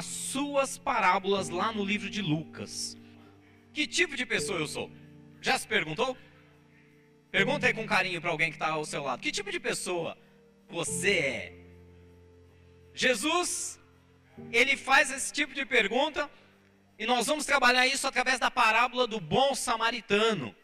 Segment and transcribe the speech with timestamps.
[0.00, 2.96] as suas parábolas lá no livro de Lucas.
[3.70, 4.90] Que tipo de pessoa eu sou?
[5.42, 6.16] Já se perguntou?
[7.30, 9.20] Pergunta aí com carinho para alguém que está ao seu lado.
[9.20, 10.16] Que tipo de pessoa
[10.70, 11.52] você é?
[12.94, 13.78] Jesus,
[14.50, 16.30] ele faz esse tipo de pergunta
[16.98, 20.56] e nós vamos trabalhar isso através da parábola do bom samaritano.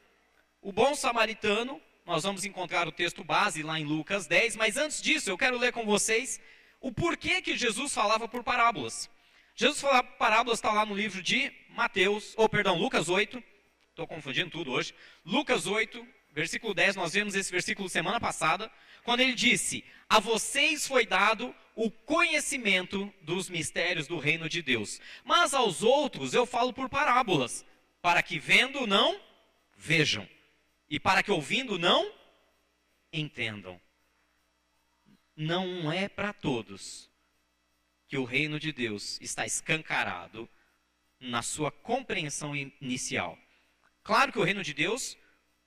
[0.63, 5.03] O bom samaritano, nós vamos encontrar o texto base lá em Lucas 10, mas antes
[5.03, 6.41] disso eu quero ler com vocês
[6.81, 9.15] o porquê que Jesus falava por parábolas.
[9.59, 13.43] Jesus por parábolas está lá no livro de Mateus, ou perdão, Lucas 8.
[13.89, 14.95] Estou confundindo tudo hoje.
[15.25, 18.71] Lucas 8, versículo 10, nós vimos esse versículo semana passada,
[19.03, 25.01] quando ele disse: A vocês foi dado o conhecimento dos mistérios do reino de Deus,
[25.25, 27.65] mas aos outros eu falo por parábolas,
[28.03, 29.19] para que vendo não
[29.75, 30.29] vejam,
[30.91, 32.13] e para que ouvindo não
[33.11, 33.81] entendam.
[35.35, 37.11] Não é para todos
[38.07, 40.49] que o reino de Deus está escancarado
[41.19, 43.39] na sua compreensão inicial.
[44.03, 45.17] Claro que o reino de Deus,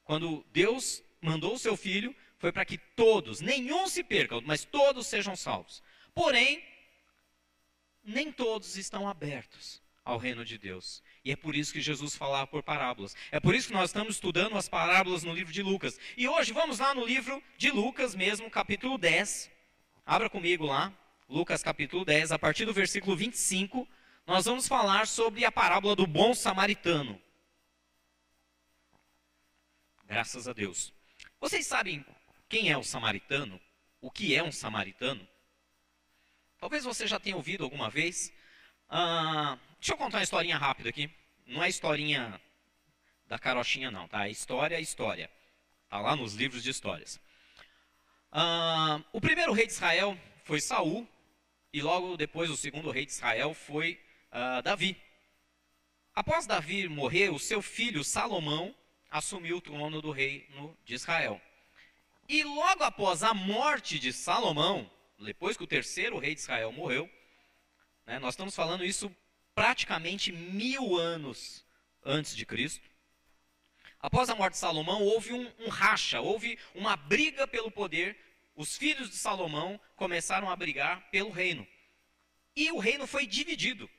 [0.03, 5.07] quando Deus mandou o seu filho, foi para que todos, nenhum se perca, mas todos
[5.07, 5.83] sejam salvos.
[6.13, 6.63] Porém,
[8.03, 11.03] nem todos estão abertos ao reino de Deus.
[11.23, 13.15] E é por isso que Jesus falava por parábolas.
[13.31, 15.99] É por isso que nós estamos estudando as parábolas no livro de Lucas.
[16.17, 19.51] E hoje vamos lá no livro de Lucas mesmo, capítulo 10.
[20.05, 20.91] Abra comigo lá,
[21.29, 23.87] Lucas capítulo 10, a partir do versículo 25,
[24.25, 27.21] nós vamos falar sobre a parábola do bom samaritano.
[30.07, 30.91] Graças a Deus.
[31.39, 32.03] Vocês sabem
[32.49, 33.61] quem é o samaritano?
[34.01, 35.25] O que é um samaritano?
[36.57, 38.33] Talvez você já tenha ouvido alguma vez.
[38.89, 41.11] Ah, deixa eu contar uma historinha rápida aqui.
[41.45, 42.41] Não é historinha
[43.27, 44.27] da carochinha, não, tá?
[44.27, 45.29] É história é história.
[45.83, 47.21] Está lá nos livros de histórias.
[48.31, 51.07] Ah, o primeiro rei de Israel foi Saul,
[51.71, 53.99] e logo depois o segundo rei de Israel foi
[54.31, 54.95] uh, Davi.
[56.13, 58.75] Após Davi morrer, o seu filho Salomão
[59.09, 61.41] assumiu o trono do reino de Israel.
[62.27, 67.09] E logo após a morte de Salomão, depois que o terceiro rei de Israel morreu,
[68.05, 69.11] né, nós estamos falando isso
[69.55, 71.65] praticamente mil anos
[72.03, 72.87] antes de Cristo.
[73.99, 78.17] Após a morte de Salomão, houve um, um racha, houve uma briga pelo poder.
[78.59, 81.65] Os filhos de Salomão começaram a brigar pelo reino.
[82.53, 83.89] E o reino foi dividido.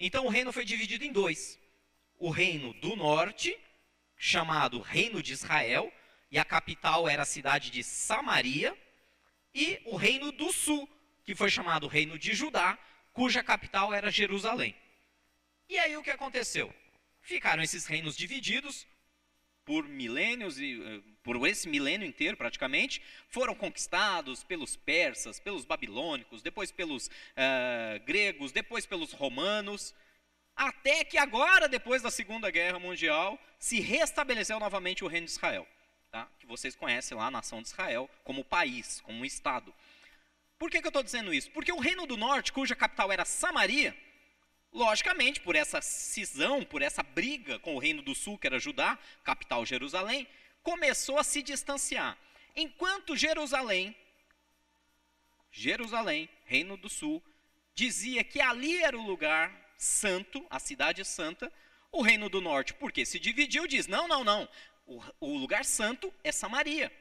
[0.00, 1.56] Então o reino foi dividido em dois:
[2.18, 3.56] o reino do norte,
[4.16, 5.92] chamado Reino de Israel,
[6.28, 8.76] e a capital era a cidade de Samaria,
[9.54, 10.90] e o reino do sul,
[11.24, 12.76] que foi chamado Reino de Judá,
[13.12, 14.74] cuja capital era Jerusalém.
[15.68, 16.74] E aí o que aconteceu?
[17.20, 18.88] Ficaram esses reinos divididos
[19.64, 26.42] por milênios e eh, por esse milênio inteiro praticamente, foram conquistados pelos persas, pelos babilônicos,
[26.42, 29.94] depois pelos uh, gregos, depois pelos romanos,
[30.56, 35.66] até que agora, depois da Segunda Guerra Mundial, se restabeleceu novamente o reino de Israel,
[36.10, 36.28] tá?
[36.38, 39.74] que vocês conhecem lá, a nação de Israel, como país, como estado.
[40.58, 41.50] Por que, que eu estou dizendo isso?
[41.50, 43.96] Porque o reino do norte, cuja capital era Samaria,
[44.72, 48.98] logicamente, por essa cisão, por essa briga com o reino do sul, que era Judá,
[49.24, 50.28] capital Jerusalém,
[50.62, 52.16] começou a se distanciar.
[52.54, 53.96] Enquanto Jerusalém,
[55.50, 57.22] Jerusalém, Reino do Sul,
[57.74, 61.52] dizia que ali era o lugar santo, a cidade santa,
[61.90, 64.48] o Reino do Norte, porque se dividiu, diz: não, não, não,
[64.86, 66.92] o, o lugar santo é Samaria.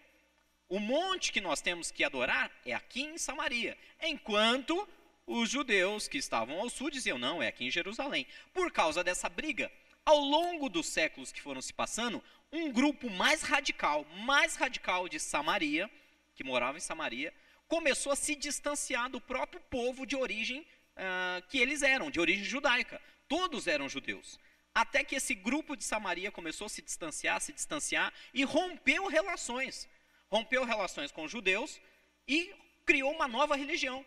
[0.68, 3.78] O monte que nós temos que adorar é aqui em Samaria.
[4.02, 4.88] Enquanto
[5.26, 8.26] os judeus que estavam ao sul diziam: não, é aqui em Jerusalém.
[8.54, 9.72] Por causa dessa briga,
[10.06, 15.20] ao longo dos séculos que foram se passando, um grupo mais radical, mais radical de
[15.20, 15.90] Samaria,
[16.34, 17.34] que morava em Samaria,
[17.68, 22.44] começou a se distanciar do próprio povo de origem uh, que eles eram, de origem
[22.44, 23.00] judaica.
[23.28, 24.40] Todos eram judeus.
[24.74, 29.88] Até que esse grupo de Samaria começou a se distanciar, se distanciar e rompeu relações.
[30.32, 31.80] Rompeu relações com os judeus
[32.28, 32.54] e
[32.86, 34.04] criou uma nova religião.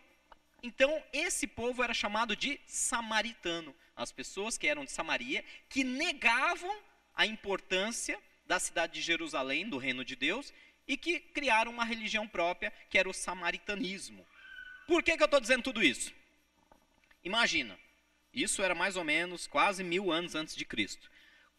[0.61, 3.75] Então, esse povo era chamado de samaritano.
[3.95, 6.75] As pessoas que eram de Samaria, que negavam
[7.13, 10.53] a importância da cidade de Jerusalém, do reino de Deus,
[10.87, 14.25] e que criaram uma religião própria, que era o samaritanismo.
[14.87, 16.13] Por que, que eu estou dizendo tudo isso?
[17.23, 17.79] Imagina,
[18.33, 21.09] isso era mais ou menos quase mil anos antes de Cristo.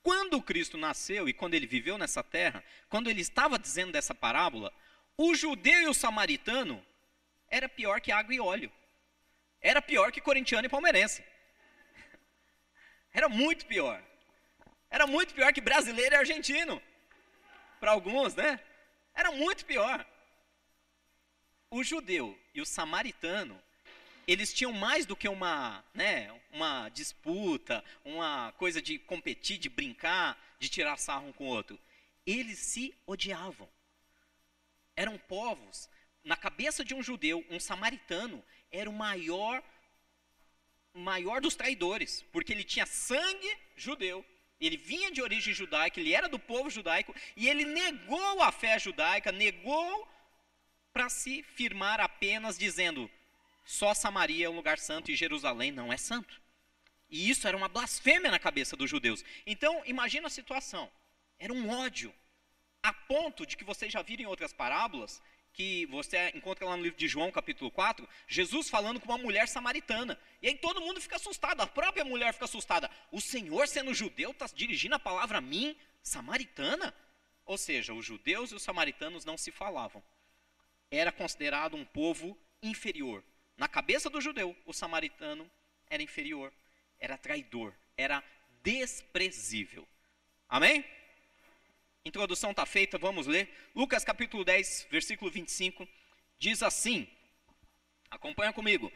[0.03, 4.71] Quando Cristo nasceu e quando ele viveu nessa terra, quando ele estava dizendo dessa parábola,
[5.17, 6.85] o judeu e o samaritano
[7.49, 8.71] era pior que água e óleo.
[9.63, 11.25] Era pior que corintiano e palmeirense.
[13.15, 14.03] Era muito pior.
[14.95, 16.81] Era muito pior que brasileiro e argentino.
[17.81, 18.61] Para alguns, né?
[19.13, 20.07] Era muito pior.
[21.69, 23.61] O judeu e o samaritano
[24.25, 30.41] eles tinham mais do que uma, né, uma disputa, uma coisa de competir, de brincar,
[30.61, 31.77] de tirar sarro um com o outro.
[32.25, 33.69] Eles se odiavam.
[34.95, 35.91] Eram povos.
[36.23, 39.61] Na cabeça de um judeu, um samaritano era o maior,
[40.95, 44.25] maior dos traidores, porque ele tinha sangue judeu.
[44.67, 48.79] Ele vinha de origem judaica, ele era do povo judaico e ele negou a fé
[48.79, 50.09] judaica, negou
[50.93, 53.11] para se firmar apenas dizendo:
[53.65, 56.41] só Samaria é um lugar santo e Jerusalém não é santo.
[57.11, 59.25] E isso era uma blasfêmia na cabeça dos judeus.
[59.47, 60.91] Então, imagina a situação.
[61.39, 62.15] Era um ódio.
[62.83, 65.23] A ponto de que vocês já viram em outras parábolas,
[65.55, 69.49] que você encontra lá no livro de João, capítulo 4, Jesus falando com uma mulher
[69.49, 70.19] samaritana.
[70.43, 72.91] E aí todo mundo fica assustado, a própria mulher fica assustada.
[73.11, 76.95] O Senhor, sendo judeu, está dirigindo a palavra a mim, samaritana?
[77.47, 80.03] Ou seja, os judeus e os samaritanos não se falavam.
[80.91, 83.25] Era considerado um povo inferior,
[83.57, 85.49] na cabeça do judeu, o samaritano
[85.89, 86.53] era inferior,
[86.99, 88.23] era traidor, era
[88.63, 89.87] desprezível.
[90.49, 90.85] Amém?
[92.07, 93.49] Introdução está feita, vamos ler.
[93.75, 95.89] Lucas capítulo 10, versículo 25,
[96.39, 97.09] diz assim:
[98.11, 98.93] acompanha comigo,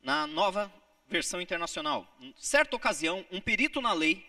[0.00, 0.72] na nova
[1.06, 2.10] versão internacional.
[2.22, 4.26] Em certa ocasião, um perito na lei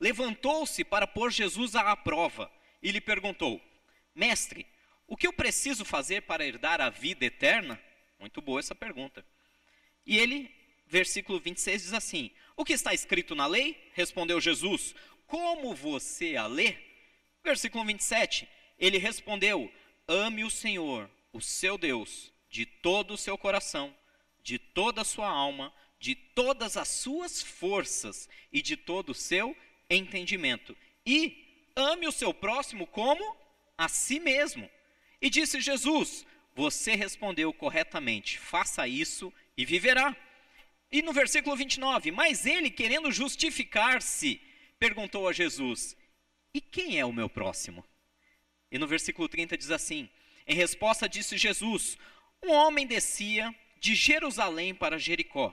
[0.00, 2.50] levantou-se para pôr Jesus à prova
[2.82, 3.62] e lhe perguntou:
[4.12, 4.66] Mestre,
[5.06, 7.80] o que eu preciso fazer para herdar a vida eterna?
[8.18, 9.24] Muito boa essa pergunta.
[10.04, 10.52] E ele,
[10.88, 13.92] versículo 26 diz assim: O que está escrito na lei?
[13.92, 14.92] Respondeu Jesus:
[15.28, 16.93] Como você a lê?
[17.44, 18.48] Versículo 27,
[18.78, 19.70] ele respondeu:
[20.08, 23.94] Ame o Senhor, o seu Deus, de todo o seu coração,
[24.42, 29.56] de toda a sua alma, de todas as suas forças e de todo o seu
[29.90, 30.76] entendimento.
[31.04, 33.36] E ame o seu próximo como
[33.76, 34.68] a si mesmo.
[35.20, 40.16] E disse Jesus: você respondeu corretamente, faça isso e viverá.
[40.90, 44.40] E no versículo 29, mas ele, querendo justificar-se,
[44.78, 45.96] perguntou a Jesus:
[46.54, 47.84] E quem é o meu próximo?
[48.70, 50.08] E no versículo 30 diz assim:
[50.46, 51.98] Em resposta disse Jesus:
[52.40, 55.52] Um homem descia de Jerusalém para Jericó.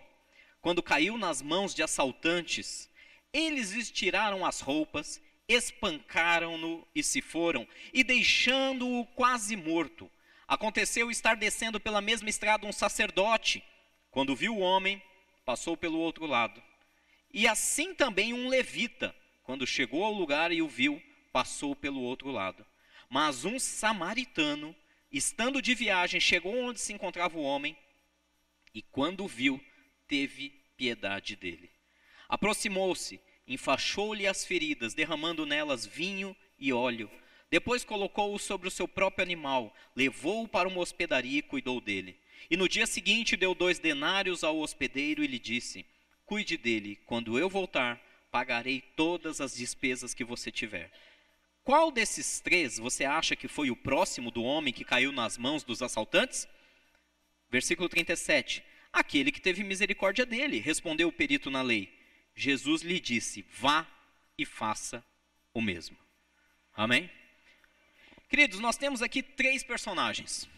[0.61, 2.87] Quando caiu nas mãos de assaltantes,
[3.33, 10.09] eles lhes tiraram as roupas, espancaram-no e se foram, e deixando-o quase morto.
[10.47, 13.63] Aconteceu estar descendo pela mesma estrada um sacerdote.
[14.11, 15.01] Quando viu o homem,
[15.43, 16.61] passou pelo outro lado.
[17.33, 21.01] E assim também um levita, quando chegou ao lugar e o viu,
[21.31, 22.65] passou pelo outro lado.
[23.09, 24.75] Mas um samaritano,
[25.11, 27.75] estando de viagem, chegou onde se encontrava o homem
[28.73, 29.59] e, quando o viu,
[30.07, 31.69] teve piedade dele.
[32.29, 37.09] Aproximou-se, enfaixou-lhe as feridas, derramando nelas vinho e óleo
[37.51, 42.17] depois colocou-o sobre o seu próprio animal, levou-o para uma hospedaria e cuidou dele.
[42.49, 45.85] E no dia seguinte deu dois denários ao hospedeiro e lhe disse:
[46.25, 48.01] Cuide dele, quando eu voltar,
[48.31, 50.89] pagarei todas as despesas que você tiver.
[51.63, 55.63] Qual desses três você acha que foi o próximo do homem que caiu nas mãos
[55.63, 56.47] dos assaltantes?
[57.49, 58.63] Versículo 37.
[58.91, 61.93] Aquele que teve misericórdia dele, respondeu o perito na lei.
[62.35, 63.85] Jesus lhe disse: Vá
[64.37, 65.05] e faça
[65.53, 65.97] o mesmo.
[66.73, 67.09] Amém?
[68.27, 70.49] Queridos, nós temos aqui três personagens.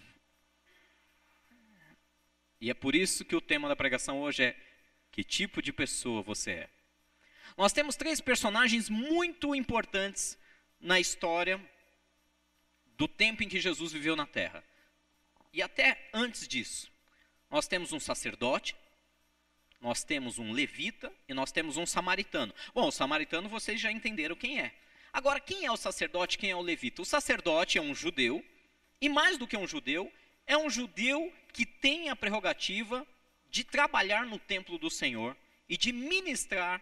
[2.62, 4.56] E é por isso que o tema da pregação hoje é:
[5.12, 6.70] que tipo de pessoa você é?
[7.58, 10.38] Nós temos três personagens muito importantes
[10.80, 11.60] na história
[12.98, 14.64] do tempo em que Jesus viveu na terra.
[15.52, 16.92] E até antes disso,
[17.50, 18.76] nós temos um sacerdote,
[19.80, 22.54] nós temos um levita e nós temos um samaritano.
[22.74, 24.74] Bom, o samaritano vocês já entenderam quem é.
[25.12, 27.02] Agora, quem é o sacerdote, quem é o levita?
[27.04, 28.44] O sacerdote é um judeu,
[29.00, 30.12] e mais do que um judeu,
[30.48, 33.06] é um judeu que tem a prerrogativa
[33.48, 35.38] de trabalhar no templo do Senhor
[35.70, 36.82] e de ministrar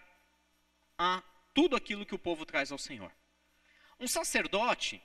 [1.03, 3.11] a tudo aquilo que o povo traz ao Senhor.
[3.99, 5.01] Um sacerdote,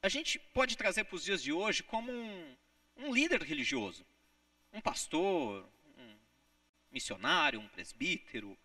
[0.00, 2.56] a gente pode trazer para os dias de hoje como um,
[2.96, 4.06] um líder religioso,
[4.72, 6.16] um pastor, um
[6.92, 8.56] missionário, um presbítero,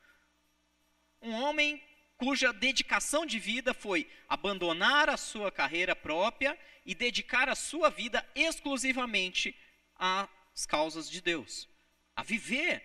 [1.20, 1.82] um homem
[2.16, 8.24] cuja dedicação de vida foi abandonar a sua carreira própria e dedicar a sua vida
[8.36, 9.58] exclusivamente
[9.96, 11.68] às causas de Deus,
[12.16, 12.84] a viver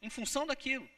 [0.00, 0.88] em função daquilo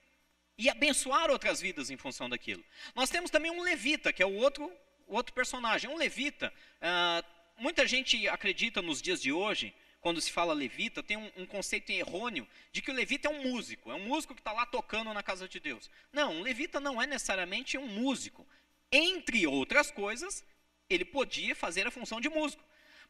[0.57, 2.65] e abençoar outras vidas em função daquilo.
[2.95, 4.71] Nós temos também um levita, que é o outro,
[5.07, 5.91] o outro personagem.
[5.91, 7.25] Um levita, uh,
[7.57, 11.89] muita gente acredita nos dias de hoje quando se fala levita, tem um, um, conceito
[11.91, 15.15] errôneo de que o levita é um músico, é um músico que está lá tocando
[15.15, 15.91] na casa de Deus.
[16.13, 18.47] Não, um levita não é necessariamente um músico.
[18.93, 20.45] Entre outras coisas,
[20.91, 22.63] ele podia fazer a função de músico.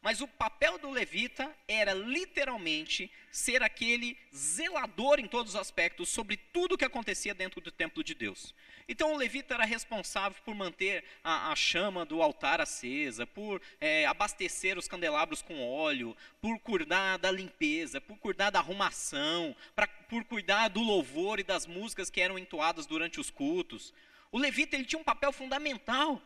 [0.05, 6.37] Mas o papel do levita era literalmente ser aquele zelador em todos os aspectos sobre
[6.37, 8.55] tudo o que acontecia dentro do templo de Deus.
[8.87, 14.05] Então o levita era responsável por manter a, a chama do altar acesa, por é,
[14.05, 20.23] abastecer os candelabros com óleo, por cuidar da limpeza, por cuidar da arrumação, pra, por
[20.25, 23.95] cuidar do louvor e das músicas que eram entoadas durante os cultos.
[24.31, 26.21] O levita ele tinha um papel fundamental.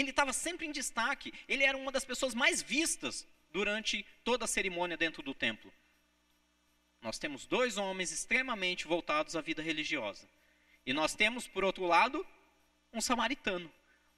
[0.00, 1.32] Ele estava sempre em destaque.
[1.48, 5.72] Ele era uma das pessoas mais vistas durante toda a cerimônia dentro do templo.
[7.00, 10.28] Nós temos dois homens extremamente voltados à vida religiosa.
[10.86, 12.24] E nós temos, por outro lado,
[12.92, 13.70] um samaritano,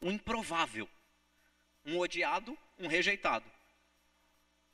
[0.02, 0.88] um improvável,
[1.84, 3.50] um odiado, um rejeitado.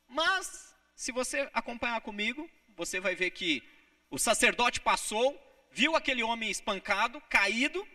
[0.08, 3.62] Mas, se você acompanhar comigo, você vai ver que
[4.10, 7.86] o sacerdote passou, viu aquele homem espancado, caído,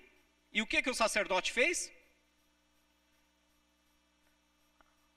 [0.51, 1.91] e o que, que o sacerdote fez?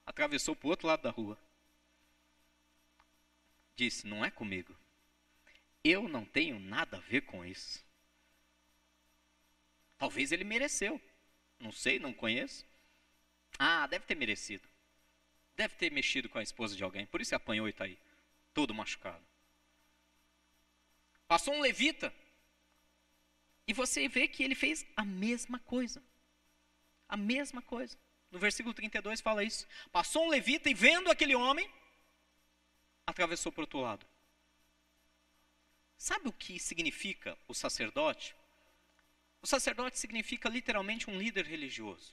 [0.07, 1.39] Atravessou para o outro lado da rua.
[3.77, 4.77] Disse: Não é comigo.
[5.83, 7.85] Eu não tenho nada a ver com isso.
[9.99, 11.01] Talvez ele mereceu.
[11.59, 12.65] Não sei, não conheço.
[13.59, 14.69] Ah, deve ter merecido.
[15.57, 17.07] Deve ter mexido com a esposa de alguém.
[17.07, 17.99] Por isso apanhou e está aí.
[18.53, 19.25] Todo machucado.
[21.29, 22.13] Passou um levita.
[23.67, 26.03] E você vê que ele fez a mesma coisa.
[27.09, 27.97] A mesma coisa.
[28.35, 29.65] No versículo 32 fala isso.
[29.93, 31.71] Passou um levita e vendo aquele homem,
[33.07, 34.05] atravessou para o outro lado.
[35.97, 38.35] Sabe o que significa o sacerdote?
[39.41, 42.13] O sacerdote significa literalmente um líder religioso.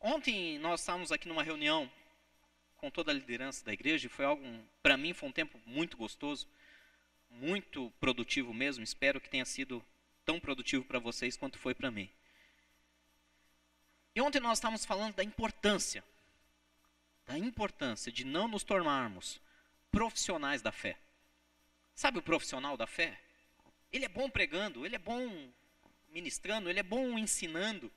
[0.00, 1.88] Ontem nós estávamos aqui numa reunião
[2.76, 4.42] com toda a liderança da igreja e foi algo,
[4.82, 6.48] para mim, foi um tempo muito gostoso,
[7.30, 8.82] muito produtivo mesmo.
[8.82, 9.80] Espero que tenha sido
[10.24, 12.10] tão produtivo para vocês quanto foi para mim.
[14.18, 16.02] E ontem nós estávamos falando da importância,
[17.24, 19.40] da importância de não nos tornarmos
[19.92, 20.98] profissionais da fé.
[21.94, 23.16] Sabe o profissional da fé?
[23.92, 25.48] Ele é bom pregando, ele é bom
[26.08, 27.92] ministrando, ele é bom ensinando.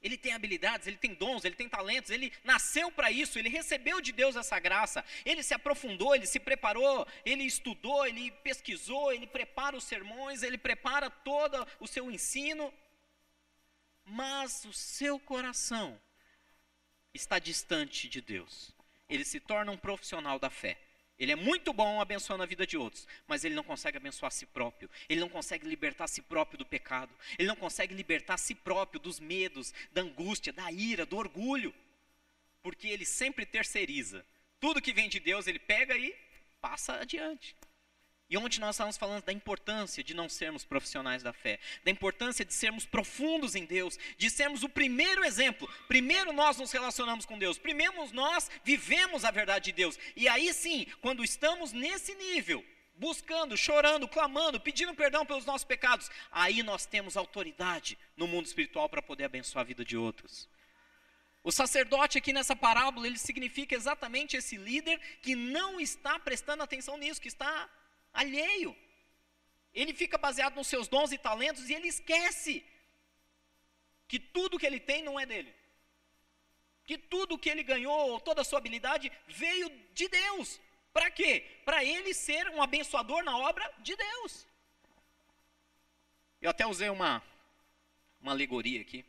[0.00, 4.00] Ele tem habilidades, ele tem dons, ele tem talentos, ele nasceu para isso, ele recebeu
[4.00, 9.26] de Deus essa graça, ele se aprofundou, ele se preparou, ele estudou, ele pesquisou, ele
[9.26, 12.72] prepara os sermões, ele prepara todo o seu ensino
[14.04, 16.00] mas o seu coração
[17.12, 18.72] está distante de Deus.
[19.08, 20.78] Ele se torna um profissional da fé.
[21.16, 24.30] Ele é muito bom abençoando a vida de outros, mas ele não consegue abençoar a
[24.30, 24.90] si próprio.
[25.08, 27.14] Ele não consegue libertar a si próprio do pecado.
[27.38, 31.72] Ele não consegue libertar a si próprio dos medos, da angústia, da ira, do orgulho.
[32.62, 34.26] Porque ele sempre terceiriza.
[34.58, 36.16] Tudo que vem de Deus, ele pega e
[36.60, 37.54] passa adiante.
[38.34, 42.44] E onde nós estamos falando da importância de não sermos profissionais da fé, da importância
[42.44, 45.72] de sermos profundos em Deus, de sermos o primeiro exemplo.
[45.86, 49.96] Primeiro nós nos relacionamos com Deus, primeiro nós vivemos a verdade de Deus.
[50.16, 52.64] E aí sim, quando estamos nesse nível,
[52.96, 58.88] buscando, chorando, clamando, pedindo perdão pelos nossos pecados, aí nós temos autoridade no mundo espiritual
[58.88, 60.48] para poder abençoar a vida de outros.
[61.44, 66.98] O sacerdote aqui nessa parábola, ele significa exatamente esse líder que não está prestando atenção
[66.98, 67.70] nisso, que está
[68.14, 68.74] alheio.
[69.74, 72.64] Ele fica baseado nos seus dons e talentos e ele esquece
[74.06, 75.52] que tudo que ele tem não é dele.
[76.84, 80.60] Que tudo que ele ganhou, toda a sua habilidade, veio de Deus.
[80.92, 81.44] Para quê?
[81.64, 84.46] Para ele ser um abençoador na obra de Deus.
[86.40, 87.22] Eu até usei uma,
[88.20, 89.04] uma alegoria aqui,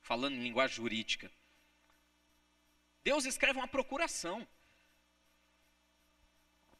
[0.00, 1.32] falando em linguagem jurídica.
[3.02, 4.46] Deus escreve uma procuração.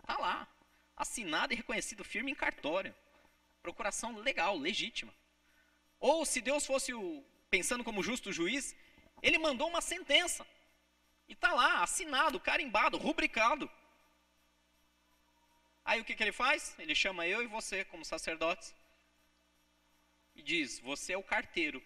[0.03, 0.58] Está lá
[0.99, 2.95] assinado e reconhecido firme em cartório.
[3.62, 5.14] Procuração legal, legítima.
[6.00, 8.75] Ou se Deus fosse o, pensando como justo juiz,
[9.23, 10.47] ele mandou uma sentença.
[11.28, 13.71] E está lá, assinado, carimbado, rubricado.
[15.85, 16.75] Aí o que, que ele faz?
[16.78, 18.75] Ele chama eu e você como sacerdotes.
[20.35, 21.83] E diz: Você é o carteiro.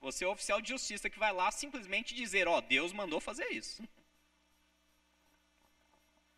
[0.00, 3.48] Você é o oficial de justiça que vai lá simplesmente dizer: Ó, Deus mandou fazer
[3.50, 3.82] isso.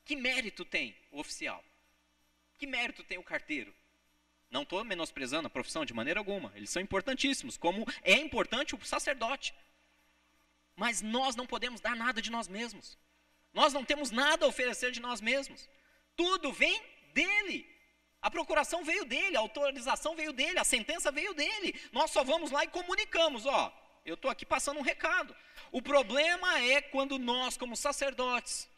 [0.05, 1.65] Que mérito tem o oficial?
[2.59, 3.75] Que mérito tem o carteiro?
[4.51, 8.85] Não estou menosprezando a profissão de maneira alguma, eles são importantíssimos, como é importante o
[8.85, 9.55] sacerdote.
[10.77, 12.99] Mas nós não podemos dar nada de nós mesmos.
[13.53, 15.69] Nós não temos nada a oferecer de nós mesmos.
[16.17, 16.83] Tudo vem
[17.13, 17.69] dele.
[18.21, 21.79] A procuração veio dele, a autorização veio dele, a sentença veio dele.
[21.91, 23.73] Nós só vamos lá e comunicamos, ó,
[24.05, 25.35] eu estou aqui passando um recado.
[25.71, 28.69] O problema é quando nós, como sacerdotes,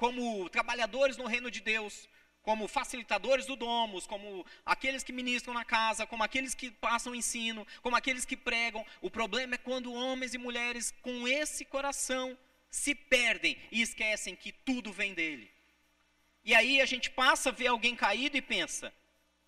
[0.00, 2.08] como trabalhadores no reino de Deus,
[2.40, 7.66] como facilitadores do domos, como aqueles que ministram na casa, como aqueles que passam ensino,
[7.82, 8.82] como aqueles que pregam.
[9.02, 12.26] O problema é quando homens e mulheres com esse coração
[12.70, 15.50] se perdem e esquecem que tudo vem dele.
[16.42, 18.90] E aí a gente passa a ver alguém caído e pensa: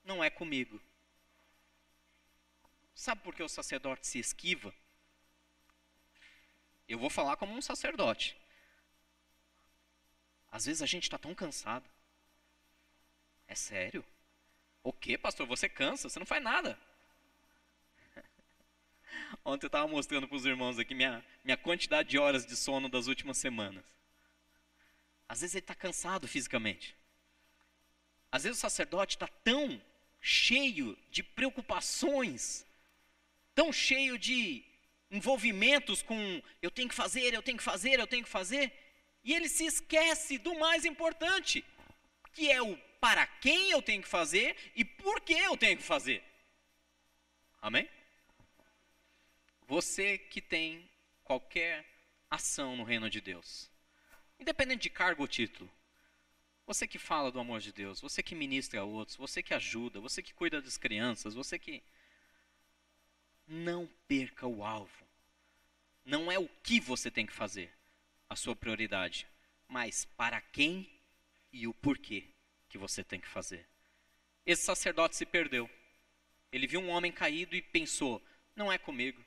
[0.04, 0.78] não é comigo.
[2.94, 4.74] Sabe por que o sacerdote se esquiva?
[6.86, 8.41] Eu vou falar como um sacerdote.
[10.52, 11.88] Às vezes a gente está tão cansado.
[13.48, 14.04] É sério?
[14.84, 15.46] O que, pastor?
[15.46, 16.10] Você cansa?
[16.10, 16.78] Você não faz nada.
[19.42, 22.90] Ontem eu estava mostrando para os irmãos aqui minha, minha quantidade de horas de sono
[22.90, 23.82] das últimas semanas.
[25.26, 26.94] Às vezes ele está cansado fisicamente.
[28.30, 29.80] Às vezes o sacerdote está tão
[30.20, 32.66] cheio de preocupações,
[33.54, 34.62] tão cheio de
[35.10, 38.72] envolvimentos com eu tenho que fazer, eu tenho que fazer, eu tenho que fazer,
[39.24, 41.64] e ele se esquece do mais importante,
[42.32, 45.82] que é o para quem eu tenho que fazer e por que eu tenho que
[45.82, 46.22] fazer.
[47.60, 47.88] Amém?
[49.66, 50.88] Você que tem
[51.24, 51.84] qualquer
[52.30, 53.70] ação no reino de Deus,
[54.38, 55.70] independente de cargo ou título,
[56.66, 60.00] você que fala do amor de Deus, você que ministra a outros, você que ajuda,
[60.00, 61.82] você que cuida das crianças, você que.
[63.46, 65.04] Não perca o alvo.
[66.04, 67.70] Não é o que você tem que fazer,
[68.32, 69.28] a sua prioridade,
[69.68, 70.90] mas para quem
[71.52, 72.28] e o porquê
[72.68, 73.68] que você tem que fazer.
[74.44, 75.70] Esse sacerdote se perdeu.
[76.50, 78.22] Ele viu um homem caído e pensou:
[78.56, 79.22] não é comigo.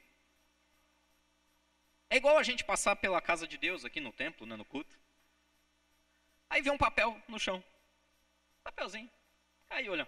[2.10, 5.00] É igual a gente passar pela casa de Deus aqui no templo, né, no culto.
[6.50, 7.64] Aí vê um papel no chão.
[8.64, 9.10] Papelzinho.
[9.68, 10.08] Caiu, olha.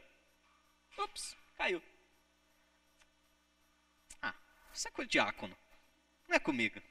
[0.97, 1.81] Ups, caiu.
[4.21, 4.33] Ah,
[4.73, 5.57] isso é coisa de diácono.
[6.27, 6.81] Não é comigo.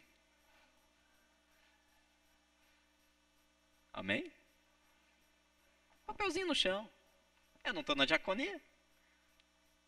[3.96, 4.30] Amém?
[6.04, 6.88] Papelzinho no chão.
[7.64, 8.60] Eu não estou na diaconia.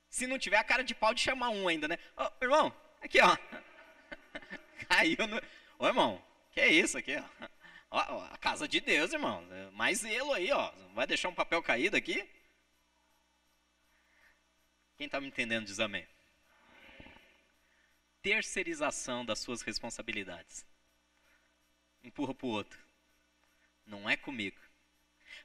[0.08, 1.98] Se não tiver a cara de pau de chamar um ainda, né?
[2.16, 3.36] Ô, irmão, aqui, ó.
[4.88, 5.40] Caiu no.
[5.78, 7.48] Ô, irmão, que é isso aqui, ó?
[7.90, 8.24] ó?
[8.32, 9.44] A casa de Deus, irmão.
[9.74, 10.72] Mais zelo aí, ó.
[10.94, 12.26] Vai deixar um papel caído aqui?
[14.96, 16.08] Quem está me entendendo diz amém.
[18.22, 20.64] Terceirização das suas responsabilidades.
[22.02, 22.87] Empurra para o outro.
[23.88, 24.56] Não é comigo.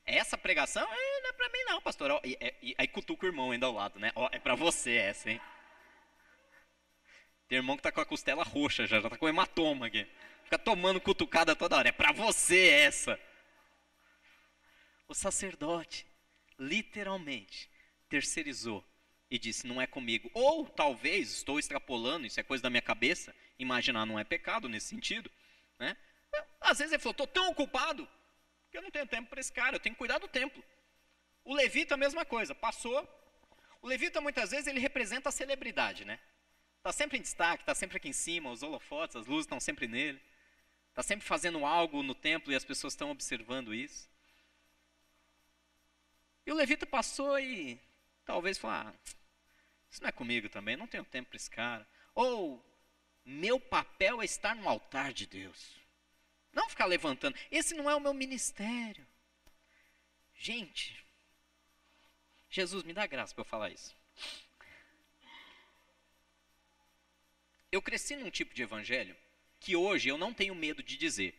[0.06, 2.20] Essa pregação é, não é para mim não, pastor.
[2.26, 4.12] E, é, e, aí cutuca o irmão ainda ao lado, né?
[4.16, 5.42] Ó, é para você essa, hein?
[7.48, 10.06] Tem irmão que tá com a costela roxa já, já tá com hematoma aqui.
[10.44, 11.90] Fica tomando cutucada toda hora.
[11.90, 13.18] É para você essa.
[15.08, 16.06] O sacerdote,
[16.60, 17.70] literalmente,
[18.10, 18.84] terceirizou
[19.32, 20.30] e disse: Não é comigo.
[20.34, 24.88] Ou talvez, estou extrapolando, isso é coisa da minha cabeça, imaginar não é pecado nesse
[24.88, 25.32] sentido.
[25.80, 25.96] Né?
[26.60, 28.08] Às vezes ele falou: Estou tão ocupado
[28.74, 30.64] que eu não tenho tempo para esse cara, eu tenho que cuidar do templo.
[31.46, 33.08] O levita, a mesma coisa, passou.
[33.84, 36.20] O levita, muitas vezes, ele representa a celebridade, né?
[36.78, 39.88] Está sempre em destaque, está sempre aqui em cima, os holofotes, as luzes estão sempre
[39.88, 40.20] nele.
[40.90, 44.10] Está sempre fazendo algo no templo e as pessoas estão observando isso.
[46.44, 47.80] E o levita passou e
[48.26, 48.94] talvez falou: ah,
[49.92, 51.88] isso não é comigo também, não tenho tempo para esse cara.
[52.16, 52.64] Ou,
[53.24, 55.83] meu papel é estar no altar de Deus.
[56.54, 57.38] Não ficar levantando.
[57.50, 59.06] Esse não é o meu ministério.
[60.36, 61.04] Gente,
[62.50, 63.96] Jesus me dá graça para eu falar isso.
[67.72, 69.18] Eu cresci num tipo de evangelho
[69.60, 71.34] que hoje eu não tenho medo de dizer.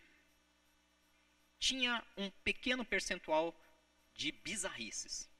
[1.60, 3.54] Tinha um pequeno percentual
[4.14, 5.30] de bizarrices.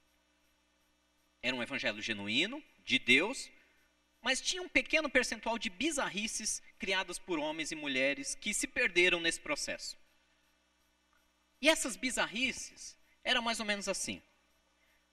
[1.43, 3.51] Era um evangelho genuíno, de Deus,
[4.25, 9.21] mas tinha um pequeno percentual de bizarrices criadas por homens e mulheres que se perderam
[9.21, 9.99] nesse processo.
[11.61, 14.23] E essas bizarrices eram mais ou menos assim.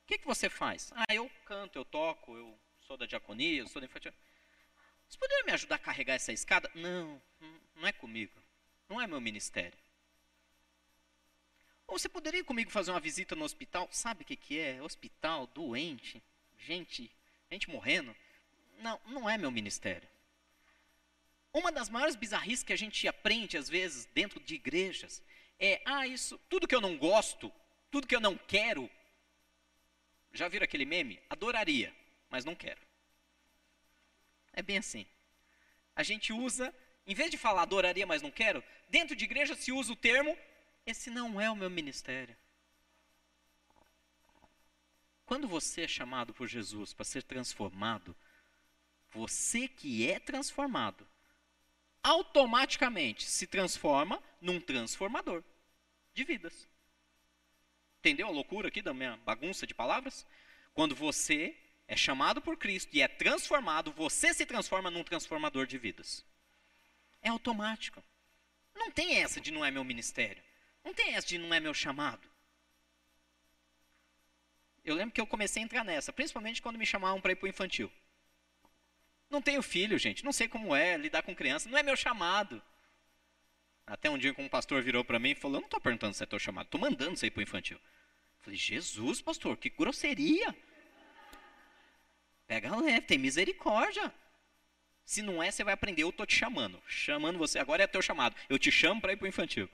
[0.03, 0.93] O que, que você faz?
[0.95, 4.13] Ah, eu canto, eu toco, eu sou da diaconia, eu sou da infantil.
[5.09, 6.71] Você poderia me ajudar a carregar essa escada?
[6.73, 7.21] Não,
[7.75, 8.41] não é comigo.
[8.87, 9.77] Não é meu ministério.
[11.85, 13.89] Ou você poderia ir comigo fazer uma visita no hospital?
[13.91, 14.81] Sabe o que, que é?
[14.81, 16.23] Hospital, doente,
[16.57, 17.11] gente,
[17.49, 18.15] gente morrendo.
[18.81, 20.07] Não, não é meu ministério.
[21.53, 25.21] Uma das maiores bizarrices que a gente aprende, às vezes, dentro de igrejas,
[25.59, 27.51] é: ah, isso, tudo que eu não gosto,
[27.89, 28.89] tudo que eu não quero.
[30.33, 31.21] Já viram aquele meme?
[31.29, 31.93] Adoraria,
[32.29, 32.81] mas não quero.
[34.53, 35.05] É bem assim.
[35.95, 36.73] A gente usa,
[37.05, 40.37] em vez de falar adoraria, mas não quero, dentro de igreja se usa o termo:
[40.85, 42.35] esse não é o meu ministério.
[45.25, 48.15] Quando você é chamado por Jesus para ser transformado,
[49.11, 51.07] você que é transformado,
[52.03, 55.43] automaticamente se transforma num transformador
[56.13, 56.67] de vidas.
[57.99, 60.25] Entendeu a loucura aqui da minha bagunça de palavras?
[60.73, 61.55] Quando você
[61.87, 66.25] é chamado por Cristo e é transformado, você se transforma num transformador de vidas.
[67.21, 68.03] É automático.
[68.73, 70.41] Não tem essa de não é meu ministério.
[70.83, 72.27] Não tem essa de não é meu chamado.
[74.83, 77.45] Eu lembro que eu comecei a entrar nessa, principalmente quando me chamavam para ir para
[77.45, 77.91] o infantil.
[79.31, 82.61] Não tenho filho, gente, não sei como é lidar com criança, não é meu chamado.
[83.87, 86.21] Até um dia um pastor virou para mim e falou: Eu não estou perguntando se
[86.21, 87.77] é teu chamado, estou mandando você ir para o infantil.
[87.77, 90.53] Eu falei: Jesus, pastor, que grosseria.
[92.45, 94.13] Pega leve, tem misericórdia.
[95.05, 96.03] Se não é, você vai aprender.
[96.03, 96.81] Eu estou te chamando.
[96.85, 97.57] Chamando você.
[97.57, 98.35] Agora é teu chamado.
[98.49, 99.69] Eu te chamo para ir para o infantil.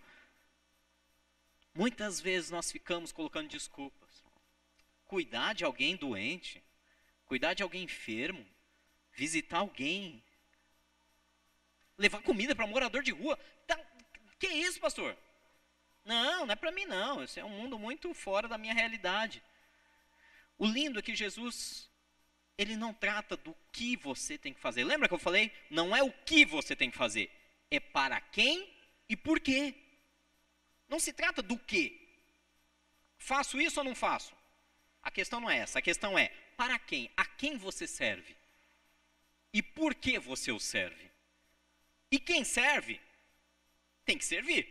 [1.74, 4.24] Muitas vezes nós ficamos colocando desculpas.
[5.06, 6.64] Cuidar de alguém doente.
[7.26, 8.46] Cuidar de alguém enfermo.
[9.18, 10.24] Visitar alguém.
[11.98, 13.38] Levar comida para morador de rua.
[13.66, 13.78] Tá,
[14.40, 15.18] que isso, pastor?
[16.06, 17.24] Não, não é para mim não.
[17.24, 19.44] Esse é um mundo muito fora da minha realidade.
[20.56, 21.90] O lindo é que Jesus
[22.58, 24.84] ele não trata do que você tem que fazer.
[24.84, 25.52] Lembra que eu falei?
[25.70, 27.30] Não é o que você tem que fazer,
[27.70, 28.72] é para quem
[29.10, 29.76] e por quê.
[30.88, 32.08] Não se trata do que.
[33.18, 34.34] Faço isso ou não faço?
[35.02, 35.80] A questão não é essa.
[35.80, 37.12] A questão é para quem?
[37.18, 38.36] A quem você serve?
[39.54, 41.12] E por que você o serve?
[42.12, 43.02] E quem serve
[44.06, 44.68] tem que servir.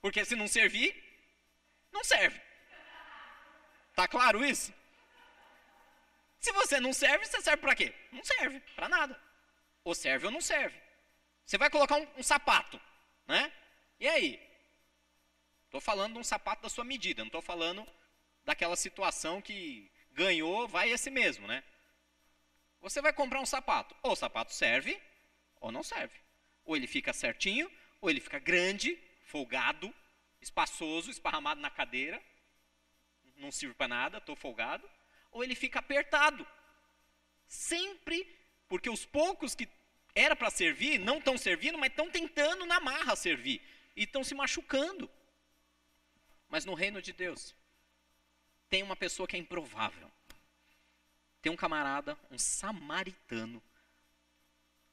[0.00, 0.94] Porque se não servir,
[1.90, 2.40] não serve.
[3.94, 4.72] Tá claro isso?
[6.38, 7.94] Se você não serve, você serve para quê?
[8.12, 9.18] Não serve, para nada.
[9.82, 10.78] Ou serve ou não serve.
[11.46, 12.80] Você vai colocar um, um sapato,
[13.26, 13.52] né?
[13.98, 14.40] E aí?
[15.64, 17.86] Estou falando de um sapato da sua medida, não estou falando
[18.44, 21.64] daquela situação que ganhou, vai esse mesmo, né?
[22.84, 25.00] Você vai comprar um sapato, ou o sapato serve,
[25.60, 26.16] ou não serve.
[26.64, 27.70] Ou ele fica certinho,
[28.00, 29.92] ou ele fica grande, folgado,
[30.40, 32.22] espaçoso, esparramado na cadeira,
[33.36, 34.88] não sirve para nada, estou folgado
[35.34, 36.46] ou ele fica apertado.
[37.46, 38.24] Sempre,
[38.68, 39.68] porque os poucos que
[40.14, 43.60] era para servir não estão servindo, mas estão tentando na marra servir
[43.96, 45.10] e estão se machucando.
[46.48, 47.54] Mas no reino de Deus,
[48.70, 50.10] tem uma pessoa que é improvável.
[51.44, 53.62] Tem um camarada, um samaritano,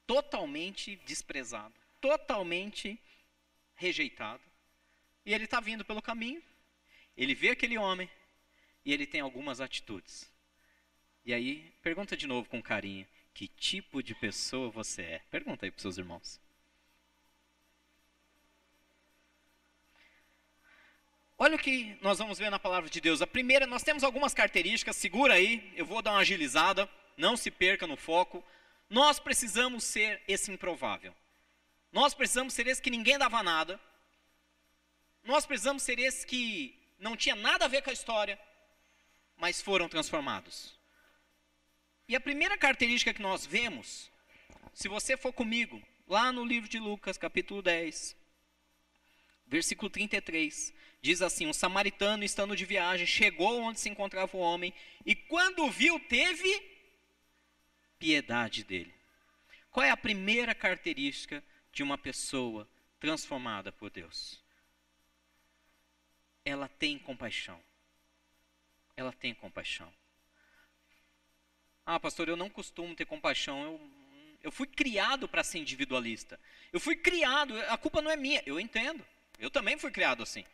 [0.06, 3.00] totalmente desprezado, totalmente
[3.74, 4.42] rejeitado.
[5.24, 6.42] E ele está vindo pelo caminho,
[7.16, 8.06] ele vê aquele homem
[8.84, 10.30] e ele tem algumas atitudes.
[11.24, 15.18] E aí, pergunta de novo com carinho: que tipo de pessoa você é?
[15.30, 16.38] Pergunta aí para seus irmãos.
[21.38, 23.20] Olha o que nós vamos ver na palavra de Deus.
[23.22, 27.50] A primeira, nós temos algumas características, segura aí, eu vou dar uma agilizada, não se
[27.50, 28.44] perca no foco.
[28.88, 31.14] Nós precisamos ser esse improvável.
[31.90, 33.80] Nós precisamos ser esse que ninguém dava nada.
[35.24, 38.38] Nós precisamos ser esse que não tinha nada a ver com a história,
[39.36, 40.78] mas foram transformados.
[42.08, 44.10] E a primeira característica que nós vemos,
[44.72, 48.16] se você for comigo, lá no livro de Lucas, capítulo 10,
[49.52, 54.72] versículo 33, diz assim: Um samaritano, estando de viagem, chegou onde se encontrava o homem,
[55.04, 56.72] e quando viu, teve
[57.98, 58.92] piedade dele.
[59.70, 62.66] Qual é a primeira característica de uma pessoa
[62.98, 64.42] transformada por Deus?
[66.44, 67.60] Ela tem compaixão.
[68.96, 69.92] Ela tem compaixão.
[71.84, 73.62] Ah, pastor, eu não costumo ter compaixão.
[73.62, 73.90] Eu,
[74.44, 76.40] eu fui criado para ser individualista.
[76.72, 78.42] Eu fui criado, a culpa não é minha.
[78.46, 79.04] Eu entendo.
[79.42, 80.44] Eu também fui criado assim.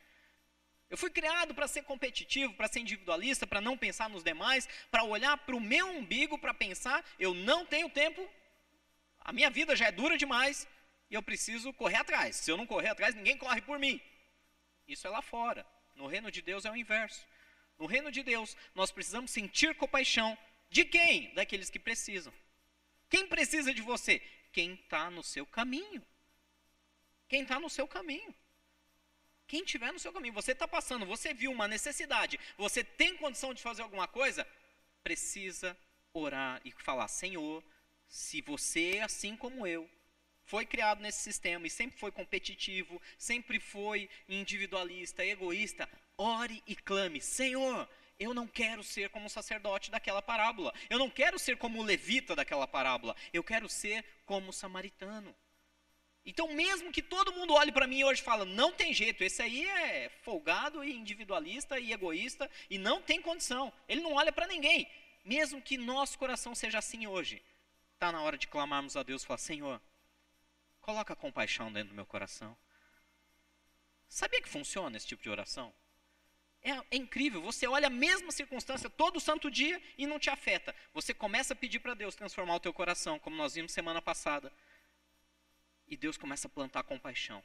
[0.88, 5.05] Eu fui criado para ser competitivo, para ser individualista, para não pensar nos demais, para
[5.05, 8.27] olhar para o meu umbigo, para pensar, eu não tenho tempo,
[9.20, 10.66] a minha vida já é dura demais
[11.11, 12.37] e eu preciso correr atrás.
[12.37, 14.01] Se eu não correr atrás, ninguém corre por mim.
[14.87, 15.66] Isso é lá fora.
[15.94, 17.27] No reino de Deus é o inverso.
[17.79, 20.37] No reino de Deus, nós precisamos sentir compaixão
[20.70, 21.35] de quem?
[21.35, 22.33] Daqueles que precisam.
[23.11, 24.18] Quem precisa de você?
[24.51, 26.03] Quem está no seu caminho.
[27.29, 28.35] Quem está no seu caminho.
[29.49, 30.35] Quem estiver no seu caminho.
[30.35, 34.47] Você está passando, você viu uma necessidade, você tem condição de fazer alguma coisa,
[35.03, 35.77] precisa
[36.13, 37.65] orar e falar: Senhor,
[38.07, 39.89] se você é assim como eu,
[40.45, 47.19] foi criado nesse sistema e sempre foi competitivo, sempre foi individualista, egoísta, ore e clame:
[47.19, 50.75] Senhor, eu não quero ser como o sacerdote daquela parábola.
[50.91, 53.17] Eu não quero ser como o levita daquela parábola.
[53.33, 55.35] Eu quero ser como o samaritano.
[56.29, 59.41] Então, mesmo que todo mundo olhe para mim hoje e fale, não tem jeito, esse
[59.41, 63.73] aí é folgado e individualista e egoísta e não tem condição.
[63.88, 64.87] Ele não olha para ninguém.
[65.25, 67.43] Mesmo que nosso coração seja assim hoje,
[67.95, 69.81] está na hora de clamarmos a Deus e falar, Senhor,
[70.83, 72.55] coloca compaixão dentro do meu coração.
[74.07, 75.73] Sabia que funciona esse tipo de oração?
[76.61, 80.77] É, é, incrível, você olha a mesma circunstância todo santo dia e não te afeta.
[80.93, 84.53] Você começa a pedir para Deus transformar o teu coração, como nós vimos semana passada.
[85.88, 87.42] E Deus começa a plantar compaixão.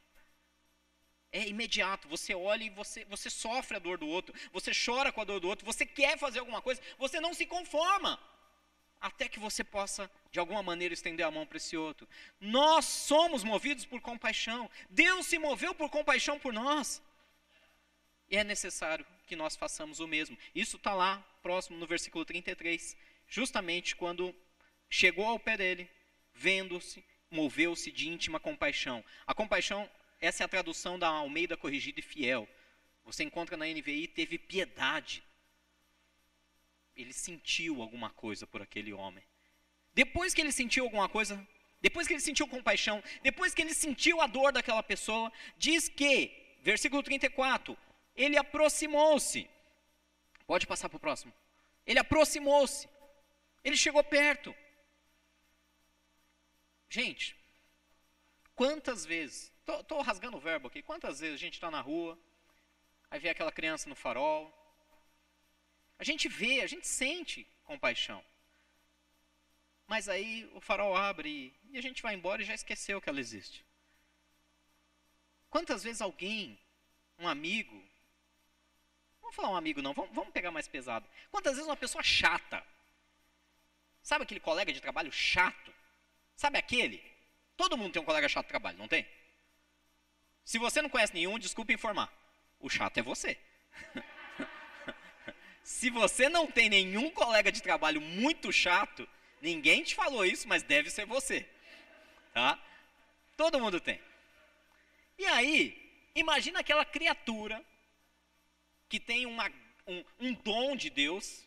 [1.32, 2.08] é imediato.
[2.08, 5.40] Você olha e você, você sofre a dor do outro, você chora com a dor
[5.40, 8.20] do outro, você quer fazer alguma coisa, você não se conforma.
[9.02, 12.08] Até que você possa, de alguma maneira, estender a mão para esse outro.
[12.40, 14.70] Nós somos movidos por compaixão.
[14.90, 17.02] Deus se moveu por compaixão por nós.
[18.30, 20.38] E é necessário que nós façamos o mesmo.
[20.56, 22.96] Isso está lá, próximo, no versículo 33.
[23.28, 24.34] Justamente quando
[24.90, 25.90] chegou ao pé dele,
[26.34, 27.04] vendo-se,
[27.34, 29.04] moveu-se de íntima compaixão.
[29.28, 29.90] A compaixão
[30.22, 32.48] essa é a tradução da Almeida Corrigida e Fiel.
[33.04, 35.22] Você encontra na NVI, teve piedade.
[36.96, 39.22] Ele sentiu alguma coisa por aquele homem.
[39.94, 41.46] Depois que ele sentiu alguma coisa,
[41.82, 46.32] depois que ele sentiu compaixão, depois que ele sentiu a dor daquela pessoa, diz que,
[46.62, 47.78] versículo 34,
[48.16, 49.50] ele aproximou-se.
[50.48, 51.34] Pode passar para o próximo.
[51.86, 52.88] Ele aproximou-se.
[53.62, 54.56] Ele chegou perto.
[56.98, 57.36] Gente,
[58.56, 60.82] quantas vezes Estou rasgando o verbo aqui.
[60.82, 62.20] Quantas vezes a gente está na rua,
[63.10, 64.54] aí vê aquela criança no farol.
[65.98, 68.24] A gente vê, a gente sente compaixão.
[69.88, 73.22] Mas aí o farol abre e a gente vai embora e já esqueceu que ela
[73.22, 73.66] existe.
[75.50, 76.60] Quantas vezes alguém,
[77.18, 77.82] um amigo,
[79.22, 81.08] vamos falar um amigo não, vamos, vamos pegar mais pesado.
[81.32, 82.66] Quantas vezes uma pessoa chata,
[84.02, 85.73] sabe aquele colega de trabalho chato?
[86.36, 87.04] Sabe aquele?
[87.56, 89.08] Todo mundo tem um colega chato de trabalho, não tem?
[90.44, 92.12] Se você não conhece nenhum, desculpe informar.
[92.60, 93.38] O chato é você.
[95.64, 99.08] Se você não tem nenhum colega de trabalho muito chato,
[99.42, 101.48] ninguém te falou isso, mas deve ser você.
[102.34, 102.60] Tá?
[103.38, 104.02] Todo mundo tem.
[105.18, 107.64] E aí, imagina aquela criatura
[108.90, 109.50] que tem uma,
[109.88, 111.44] um, um dom de Deus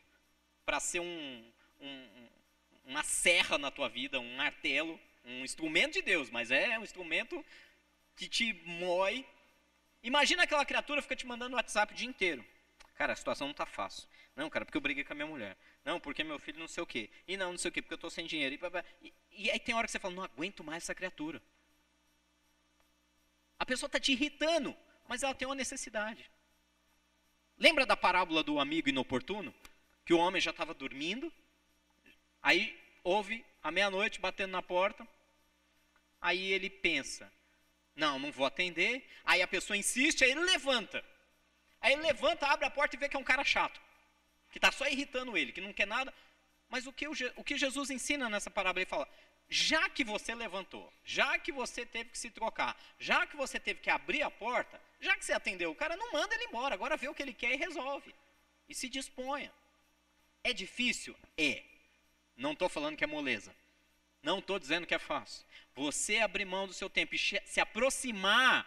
[0.64, 2.28] para ser um, um,
[2.86, 7.44] uma serra na tua vida, um martelo, um instrumento de Deus, mas é um instrumento
[8.14, 9.26] que te moe.
[10.02, 12.44] Imagina aquela criatura fica te mandando WhatsApp o dia inteiro.
[12.94, 14.08] Cara, a situação não está fácil.
[14.36, 15.56] Não, cara, porque eu briguei com a minha mulher.
[15.84, 17.10] Não, porque meu filho não sei o quê.
[17.26, 18.54] E não, não sei o quê, porque eu estou sem dinheiro.
[19.02, 21.42] E, e, aí tem hora que você fala, não aguento mais essa criatura.
[23.58, 24.76] A pessoa está te irritando,
[25.08, 26.30] mas ela tem uma necessidade.
[27.58, 29.54] Lembra da parábola do amigo inoportuno?
[30.04, 31.32] Que o homem já estava dormindo,
[32.46, 35.06] aí ouve à meia-noite batendo na porta,
[36.20, 37.30] aí ele pensa,
[37.96, 39.04] não, não vou atender.
[39.24, 41.04] Aí a pessoa insiste, aí ele levanta.
[41.80, 43.80] Aí ele levanta, abre a porta e vê que é um cara chato.
[44.52, 46.14] Que está só irritando ele, que não quer nada.
[46.68, 48.82] Mas o que, o, o que Jesus ensina nessa parábola?
[48.82, 49.08] Ele fala:
[49.48, 53.80] já que você levantou, já que você teve que se trocar, já que você teve
[53.80, 56.74] que abrir a porta, já que você atendeu o cara, não manda ele embora.
[56.74, 58.14] Agora vê o que ele quer e resolve.
[58.68, 59.52] E se disponha.
[60.44, 61.16] É difícil?
[61.36, 61.64] É.
[62.36, 63.54] Não estou falando que é moleza.
[64.22, 65.44] Não estou dizendo que é fácil.
[65.74, 68.66] Você abrir mão do seu tempo e se aproximar,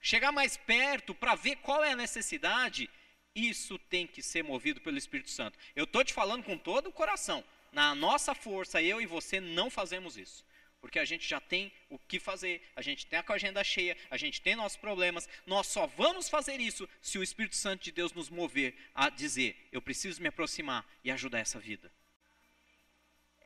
[0.00, 2.90] chegar mais perto para ver qual é a necessidade,
[3.34, 5.58] isso tem que ser movido pelo Espírito Santo.
[5.76, 7.44] Eu estou te falando com todo o coração.
[7.70, 10.44] Na nossa força, eu e você não fazemos isso.
[10.80, 14.16] Porque a gente já tem o que fazer, a gente tem a agenda cheia, a
[14.16, 15.28] gente tem nossos problemas.
[15.44, 19.68] Nós só vamos fazer isso se o Espírito Santo de Deus nos mover a dizer:
[19.72, 21.92] eu preciso me aproximar e ajudar essa vida.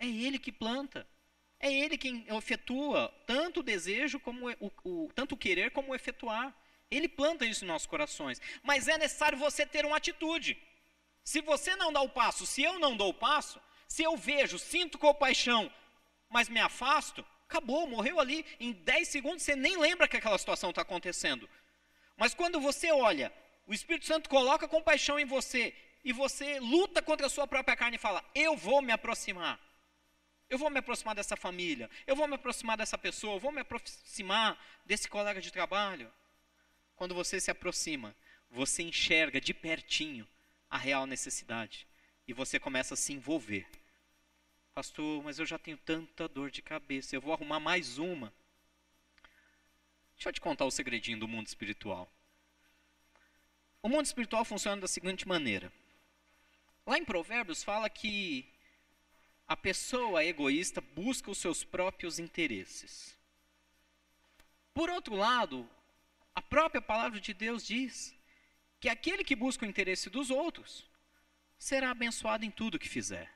[0.02, 1.06] É Ele que planta.
[1.60, 5.94] É Ele quem efetua tanto o desejo como o, o, tanto o querer como o
[5.94, 6.52] efetuar.
[6.90, 8.40] Ele planta isso em nossos corações.
[8.64, 10.60] Mas é necessário você ter uma atitude.
[11.22, 14.58] Se você não dá o passo, se eu não dou o passo, se eu vejo,
[14.58, 15.72] sinto compaixão,
[16.28, 18.44] mas me afasto, acabou, morreu ali.
[18.58, 21.48] Em 10 segundos você nem lembra que aquela situação está acontecendo.
[22.16, 23.32] Mas quando você olha,
[23.68, 25.72] o Espírito Santo coloca compaixão em você
[26.04, 29.60] e você luta contra a sua própria carne e fala: Eu vou me aproximar.
[30.52, 33.62] Eu vou me aproximar dessa família, eu vou me aproximar dessa pessoa, eu vou me
[33.62, 36.12] aproximar desse colega de trabalho.
[36.94, 38.14] Quando você se aproxima,
[38.50, 40.28] você enxerga de pertinho
[40.68, 41.86] a real necessidade
[42.28, 43.66] e você começa a se envolver.
[44.74, 48.30] Pastor, mas eu já tenho tanta dor de cabeça, eu vou arrumar mais uma.
[50.16, 52.12] Deixa eu te contar o segredinho do mundo espiritual.
[53.82, 55.72] O mundo espiritual funciona da seguinte maneira.
[56.86, 58.46] Lá em Provérbios fala que
[59.46, 63.16] a pessoa egoísta busca os seus próprios interesses.
[64.72, 65.68] Por outro lado,
[66.34, 68.14] a própria palavra de Deus diz
[68.80, 70.86] que aquele que busca o interesse dos outros
[71.58, 73.30] será abençoado em tudo que fizer.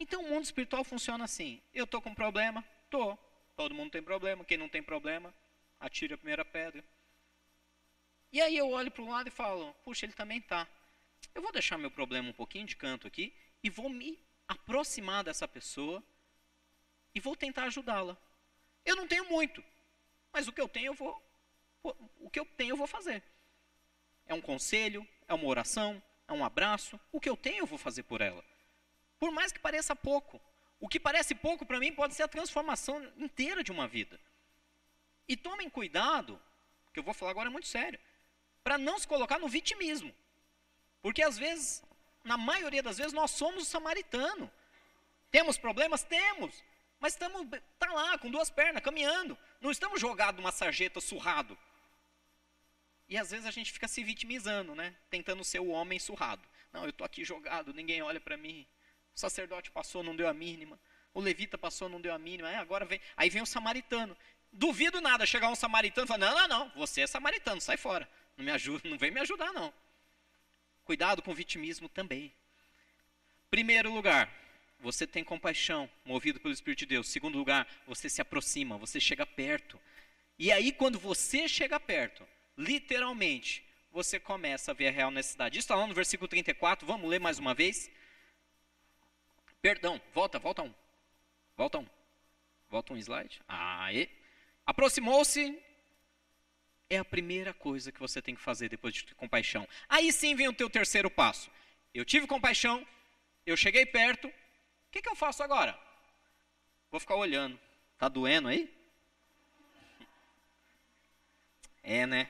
[0.00, 3.18] Então o mundo espiritual funciona assim: eu estou com problema, estou.
[3.56, 4.44] Todo mundo tem problema.
[4.44, 5.34] Quem não tem problema,
[5.80, 6.84] atire a primeira pedra.
[8.30, 10.66] E aí eu olho para o lado e falo: puxa, ele também está.
[11.34, 15.46] Eu vou deixar meu problema um pouquinho de canto aqui e vou me aproximar dessa
[15.46, 16.02] pessoa
[17.14, 18.16] e vou tentar ajudá-la.
[18.84, 19.62] Eu não tenho muito,
[20.32, 21.22] mas o que eu tenho eu vou,
[22.20, 23.22] o que eu tenho eu vou fazer.
[24.26, 27.00] É um conselho, é uma oração, é um abraço.
[27.10, 28.44] O que eu tenho eu vou fazer por ela.
[29.18, 30.40] Por mais que pareça pouco.
[30.80, 34.20] O que parece pouco para mim pode ser a transformação inteira de uma vida.
[35.26, 36.40] E tomem cuidado,
[36.92, 37.98] que eu vou falar agora é muito sério,
[38.62, 40.14] para não se colocar no vitimismo.
[41.02, 41.82] Porque às vezes,
[42.28, 44.50] na maioria das vezes, nós somos o samaritano.
[45.30, 46.02] Temos problemas?
[46.04, 46.62] Temos.
[47.00, 47.46] Mas estamos
[47.78, 49.36] tá lá, com duas pernas, caminhando.
[49.60, 51.56] Não estamos jogados numa sarjeta surrado.
[53.08, 54.94] E às vezes a gente fica se vitimizando, né?
[55.08, 56.46] Tentando ser o homem surrado.
[56.70, 58.66] Não, eu estou aqui jogado, ninguém olha para mim.
[59.16, 60.78] O sacerdote passou, não deu a mínima.
[61.14, 62.50] O levita passou, não deu a mínima.
[62.50, 63.00] É, agora vem.
[63.16, 64.14] Aí vem o samaritano.
[64.52, 68.08] Duvido nada chegar um samaritano e falar: não, não, não, você é samaritano, sai fora.
[68.36, 69.72] Não me ajuda, não vem me ajudar, não.
[70.88, 72.32] Cuidado com o vitimismo também.
[73.50, 74.32] Primeiro lugar,
[74.80, 77.10] você tem compaixão, movido pelo Espírito de Deus.
[77.10, 79.78] Segundo lugar, você se aproxima, você chega perto.
[80.38, 85.58] E aí, quando você chega perto, literalmente, você começa a ver a real necessidade.
[85.58, 87.90] Isso está lá no versículo 34, vamos ler mais uma vez.
[89.60, 90.74] Perdão, volta, volta um.
[91.54, 91.86] Volta um.
[92.70, 93.42] Volta um slide.
[93.46, 94.08] Aê.
[94.64, 95.54] Aproximou-se.
[96.90, 99.68] É a primeira coisa que você tem que fazer depois de ter compaixão.
[99.88, 101.50] Aí sim vem o teu terceiro passo.
[101.92, 102.86] Eu tive compaixão,
[103.44, 105.78] eu cheguei perto, o que, que eu faço agora?
[106.90, 107.58] Vou ficar olhando.
[107.98, 108.72] Tá doendo aí?
[111.82, 112.28] É, né?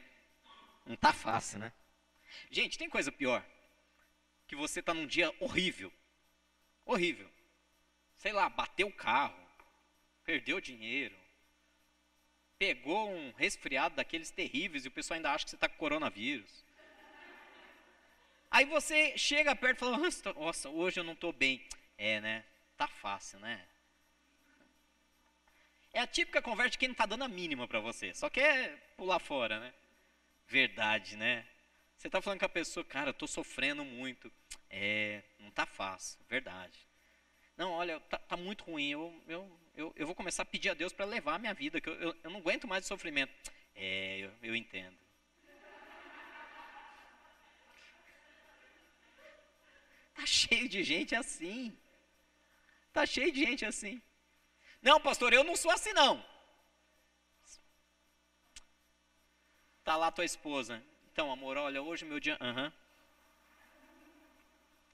[0.86, 1.72] Não tá fácil, né?
[2.50, 3.44] Gente, tem coisa pior.
[4.46, 5.92] Que você tá num dia horrível.
[6.84, 7.28] Horrível.
[8.16, 9.38] Sei lá, bateu o carro,
[10.24, 11.17] perdeu dinheiro,
[12.58, 16.64] pegou um resfriado daqueles terríveis e o pessoal ainda acha que você está com coronavírus.
[18.50, 19.98] Aí você chega perto e fala:
[20.34, 21.62] Nossa, hoje eu não estou bem.
[21.96, 22.44] É, né?
[22.76, 23.64] Tá fácil, né?
[25.92, 28.76] É a típica conversa de quem não tá dando a mínima para você, só quer
[28.96, 29.72] pular fora, né?
[30.46, 31.44] Verdade, né?
[31.96, 34.30] Você tá falando com a pessoa, cara, eu tô sofrendo muito.
[34.70, 36.78] É, não tá fácil, verdade.
[37.56, 40.74] Não, olha, tá, tá muito ruim, eu, eu, eu, eu, vou começar a pedir a
[40.74, 43.32] Deus para levar a minha vida, que eu, eu, eu, não aguento mais o sofrimento.
[43.76, 44.98] É, eu, eu entendo.
[50.16, 51.78] Tá cheio de gente assim.
[52.92, 54.02] Tá cheio de gente assim.
[54.82, 56.24] Não, pastor, eu não sou assim não.
[59.84, 60.82] Tá lá tua esposa.
[61.12, 62.36] Então, amor, olha, hoje meu dia.
[62.40, 62.72] Uhum.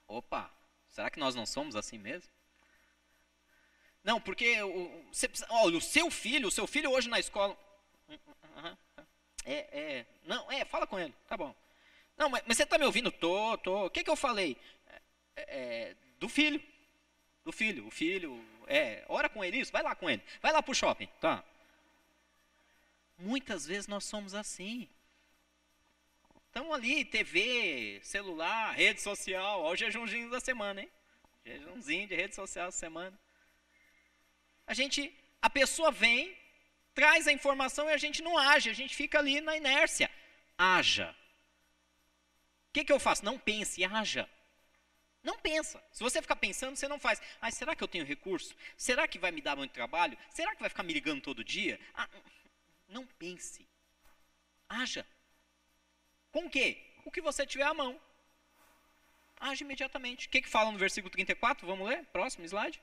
[0.06, 0.52] Opa,
[0.90, 2.33] será que nós não somos assim mesmo?
[4.04, 7.56] Não, porque o, você, olha, o seu filho, o seu filho hoje na escola.
[9.46, 10.06] É, é.
[10.24, 11.54] Não, é, fala com ele, tá bom.
[12.16, 13.10] Não, mas, mas você está me ouvindo?
[13.10, 13.86] Tô, tô.
[13.86, 14.56] O que, que eu falei?
[15.36, 16.62] É, é, do filho
[17.44, 17.86] do filho.
[17.86, 20.22] O filho, é, ora com ele isso, vai lá com ele.
[20.40, 21.44] Vai lá pro shopping, tá?
[23.18, 24.88] Muitas vezes nós somos assim.
[26.46, 30.90] Estamos ali, TV, celular, rede social, olha o jejumzinho da semana, hein?
[31.44, 33.18] Jejumzinho de rede social da semana.
[34.66, 36.36] A gente, a pessoa vem,
[36.94, 40.10] traz a informação e a gente não age, a gente fica ali na inércia.
[40.56, 41.14] Haja.
[42.68, 43.24] O que, que eu faço?
[43.24, 44.28] Não pense, haja.
[45.22, 45.82] Não pensa.
[45.90, 47.20] Se você ficar pensando, você não faz.
[47.40, 48.54] Ah, será que eu tenho recurso?
[48.76, 50.18] Será que vai me dar muito trabalho?
[50.30, 51.80] Será que vai ficar me ligando todo dia?
[51.94, 52.08] Ah,
[52.88, 53.66] não pense.
[54.68, 55.06] Haja.
[56.30, 56.78] Com o quê?
[57.04, 57.98] O que você tiver à mão.
[59.40, 60.26] Age imediatamente.
[60.26, 61.66] O que, que fala no versículo 34?
[61.66, 62.04] Vamos ler?
[62.06, 62.80] Próximo slide.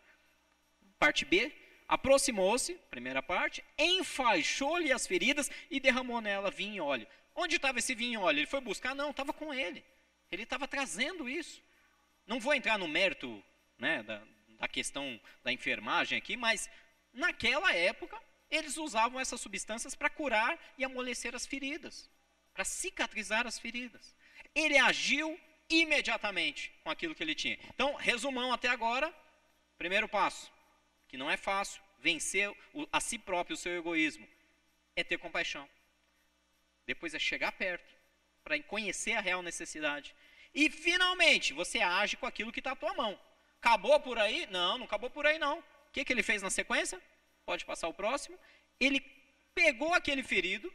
[0.98, 1.52] Parte B.
[1.92, 7.06] Aproximou-se, primeira parte, enfaixou-lhe as feridas e derramou nela vinho e óleo.
[7.36, 8.40] Onde estava esse vinho e óleo?
[8.40, 8.96] Ele foi buscar?
[8.96, 9.84] Não, estava com ele.
[10.32, 11.62] Ele estava trazendo isso.
[12.26, 13.44] Não vou entrar no mérito
[13.78, 14.22] né, da,
[14.58, 16.70] da questão da enfermagem aqui, mas
[17.12, 18.18] naquela época
[18.50, 22.10] eles usavam essas substâncias para curar e amolecer as feridas,
[22.54, 24.16] para cicatrizar as feridas.
[24.56, 25.38] Ele agiu
[25.70, 27.60] imediatamente com aquilo que ele tinha.
[27.76, 29.14] Então, resumão até agora,
[29.78, 30.50] primeiro passo,
[31.12, 32.50] que não é fácil, vencer
[32.90, 34.26] a si próprio o seu egoísmo,
[34.96, 35.70] é ter compaixão.
[36.86, 37.94] Depois é chegar perto,
[38.46, 40.16] para conhecer a real necessidade.
[40.56, 43.20] E finalmente você age com aquilo que está à tua mão.
[43.60, 44.48] Acabou por aí?
[44.48, 45.60] Não, não acabou por aí não.
[45.60, 47.00] O que, que ele fez na sequência?
[47.46, 48.40] Pode passar o próximo.
[48.80, 49.02] Ele
[49.54, 50.74] pegou aquele ferido,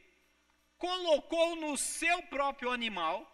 [0.77, 3.27] colocou no seu próprio animal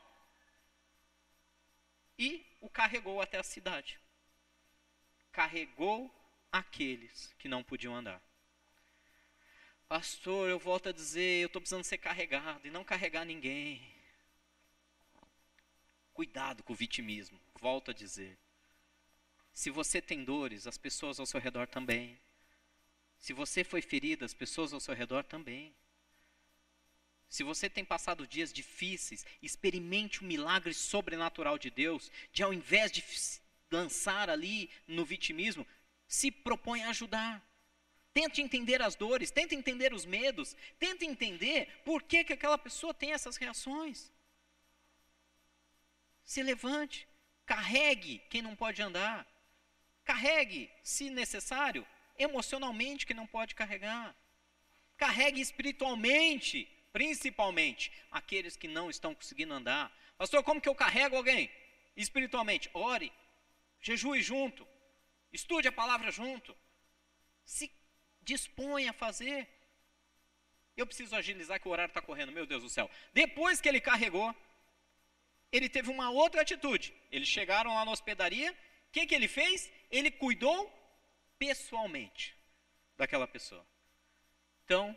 [2.16, 3.98] e o carregou até a cidade.
[5.32, 6.08] Carregou
[6.52, 8.22] aqueles que não podiam andar.
[9.88, 13.82] Pastor, eu volto a dizer, eu estou precisando ser carregado e não carregar ninguém.
[16.12, 17.40] Cuidado com o vitimismo.
[17.54, 18.38] Volto a dizer.
[19.52, 22.18] Se você tem dores, as pessoas ao seu redor também.
[23.18, 25.74] Se você foi ferido, as pessoas ao seu redor também.
[27.28, 32.92] Se você tem passado dias difíceis, experimente o milagre sobrenatural de Deus, de ao invés
[32.92, 33.02] de
[33.70, 35.66] lançar ali no vitimismo,
[36.12, 37.42] se propõe a ajudar.
[38.12, 42.92] Tente entender as dores, tente entender os medos, tente entender por que, que aquela pessoa
[42.92, 44.12] tem essas reações.
[46.22, 47.08] Se levante,
[47.46, 49.26] carregue quem não pode andar,
[50.04, 51.86] carregue, se necessário,
[52.18, 54.14] emocionalmente quem não pode carregar,
[54.98, 59.90] carregue espiritualmente principalmente aqueles que não estão conseguindo andar.
[60.18, 61.50] Pastor, como que eu carrego alguém?
[61.96, 63.10] Espiritualmente, ore,
[63.80, 64.68] jejue junto,
[65.32, 66.56] estude a palavra junto,
[67.44, 67.70] se
[68.20, 69.48] dispõe a fazer.
[70.76, 72.90] Eu preciso agilizar que o horário está correndo, meu Deus do céu.
[73.12, 74.34] Depois que ele carregou,
[75.50, 76.94] ele teve uma outra atitude.
[77.10, 79.70] Eles chegaram lá na hospedaria, o que, que ele fez?
[79.90, 80.70] Ele cuidou
[81.38, 82.34] pessoalmente
[82.96, 83.66] daquela pessoa.
[84.64, 84.96] Então,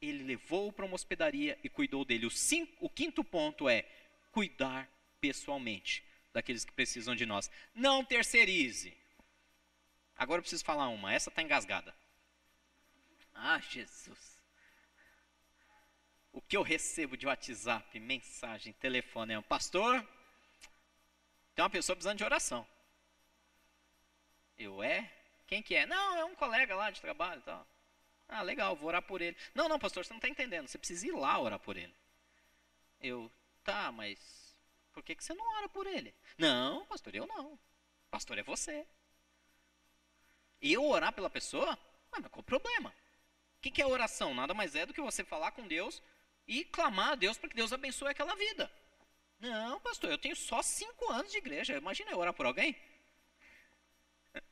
[0.00, 2.26] ele levou para uma hospedaria e cuidou dele.
[2.26, 3.84] O, cinco, o quinto ponto é
[4.30, 4.88] cuidar
[5.20, 7.50] pessoalmente daqueles que precisam de nós.
[7.74, 8.96] Não terceirize.
[10.18, 11.94] Agora eu preciso falar uma, essa está engasgada.
[13.32, 14.36] Ah, Jesus.
[16.32, 20.04] O que eu recebo de WhatsApp, mensagem, telefone é: Pastor,
[21.54, 22.66] tem uma pessoa precisando de oração.
[24.58, 25.08] Eu é?
[25.46, 25.86] Quem que é?
[25.86, 27.66] Não, é um colega lá de trabalho tal.
[28.28, 29.36] Ah, legal, vou orar por ele.
[29.54, 30.66] Não, não, pastor, você não está entendendo.
[30.66, 31.94] Você precisa ir lá orar por ele.
[33.00, 33.30] Eu,
[33.62, 34.56] tá, mas
[34.92, 36.12] por que, que você não ora por ele?
[36.36, 37.58] Não, pastor, eu não.
[38.10, 38.84] Pastor, é você.
[40.60, 41.78] Eu orar pela pessoa?
[42.10, 42.90] Mas qual o problema?
[43.58, 44.34] O que, que é oração?
[44.34, 46.02] Nada mais é do que você falar com Deus
[46.46, 48.70] e clamar a Deus para que Deus abençoe aquela vida.
[49.38, 51.76] Não, pastor, eu tenho só cinco anos de igreja.
[51.76, 52.76] Imagina eu orar por alguém?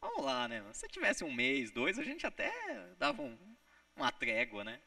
[0.00, 0.64] Vamos lá, né?
[0.72, 2.50] Se tivesse um mês, dois, a gente até
[2.98, 3.56] dava um,
[3.96, 4.80] uma trégua, né?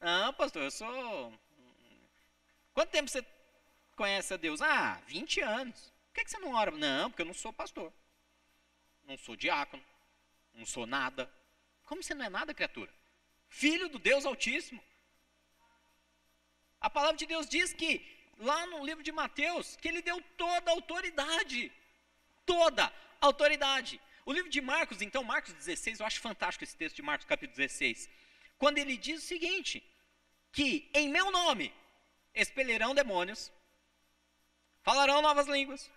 [0.00, 1.32] Não, pastor, eu sou.
[2.72, 3.24] Quanto tempo você
[3.96, 4.60] conhece a Deus?
[4.60, 5.92] Ah, 20 anos.
[6.08, 6.70] Por que, que você não ora?
[6.70, 7.92] Não, porque eu não sou pastor.
[9.06, 9.84] Não sou diácono.
[10.54, 11.30] Não sou nada.
[11.84, 12.92] Como você não é nada, criatura?
[13.48, 14.82] Filho do Deus Altíssimo.
[16.80, 17.92] A palavra de Deus diz que,
[18.38, 21.72] lá no livro de Mateus, que ele deu toda a autoridade.
[22.44, 22.84] Toda
[23.20, 24.00] a autoridade.
[24.24, 27.56] O livro de Marcos, então, Marcos 16, eu acho fantástico esse texto de Marcos capítulo
[27.56, 28.10] 16,
[28.58, 29.82] quando ele diz o seguinte:
[30.52, 31.72] que em meu nome
[32.34, 33.52] expelirão demônios,
[34.82, 35.90] falarão novas línguas,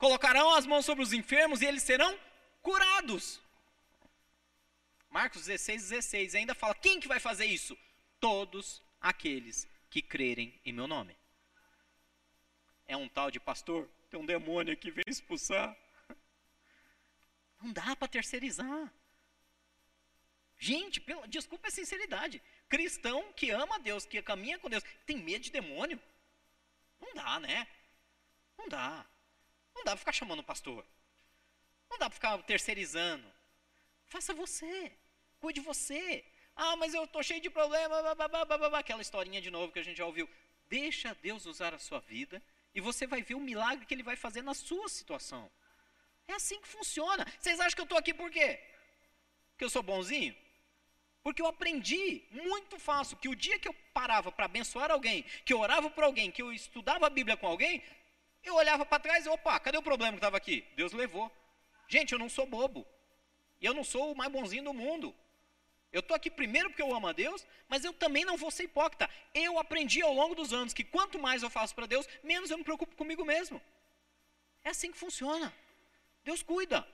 [0.00, 2.18] colocarão as mãos sobre os enfermos e eles serão
[2.62, 3.40] curados.
[5.10, 7.78] Marcos 16, 16 ainda fala: quem que vai fazer isso?
[8.18, 11.16] Todos aqueles que crerem em meu nome.
[12.88, 15.76] É um tal de pastor, tem um demônio que vem expulsar.
[17.60, 18.92] Não dá para terceirizar.
[20.58, 22.42] Gente, pelo, desculpa a sinceridade.
[22.68, 26.00] Cristão que ama Deus, que caminha com Deus, tem medo de demônio?
[27.00, 27.66] Não dá, né?
[28.56, 29.06] Não dá.
[29.74, 30.84] Não dá para ficar chamando o pastor.
[31.90, 33.26] Não dá para ficar terceirizando.
[34.06, 34.92] Faça você.
[35.40, 36.24] Cuide você.
[36.54, 37.96] Ah, mas eu estou cheio de problema.
[38.78, 40.28] aquela historinha de novo que a gente já ouviu.
[40.68, 42.42] Deixa Deus usar a sua vida
[42.74, 45.50] e você vai ver o milagre que Ele vai fazer na sua situação.
[46.28, 47.26] É assim que funciona.
[47.38, 48.60] Vocês acham que eu estou aqui por quê?
[49.58, 50.36] Que eu sou bonzinho?
[51.22, 55.52] Porque eu aprendi muito fácil que o dia que eu parava para abençoar alguém, que
[55.52, 57.82] eu orava por alguém, que eu estudava a Bíblia com alguém,
[58.48, 60.64] eu olhava para trás opa, cadê o problema que estava aqui?
[60.74, 61.30] Deus levou.
[61.88, 62.86] Gente, eu não sou bobo.
[63.60, 65.14] E eu não sou o mais bonzinho do mundo.
[65.92, 68.64] Eu estou aqui primeiro porque eu amo a Deus, mas eu também não vou ser
[68.64, 69.10] hipócrita.
[69.34, 72.58] Eu aprendi ao longo dos anos que quanto mais eu faço para Deus, menos eu
[72.58, 73.60] me preocupo comigo mesmo.
[74.64, 75.52] É assim que funciona.
[76.24, 76.86] Deus cuida.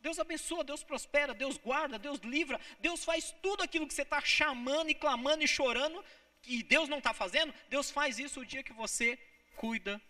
[0.00, 4.20] Deus abençoa, Deus prospera, Deus guarda, Deus livra, Deus faz tudo aquilo que você está
[4.20, 6.04] chamando e clamando e chorando,
[6.46, 9.18] e Deus não está fazendo, Deus faz isso o dia que você
[9.56, 10.00] cuida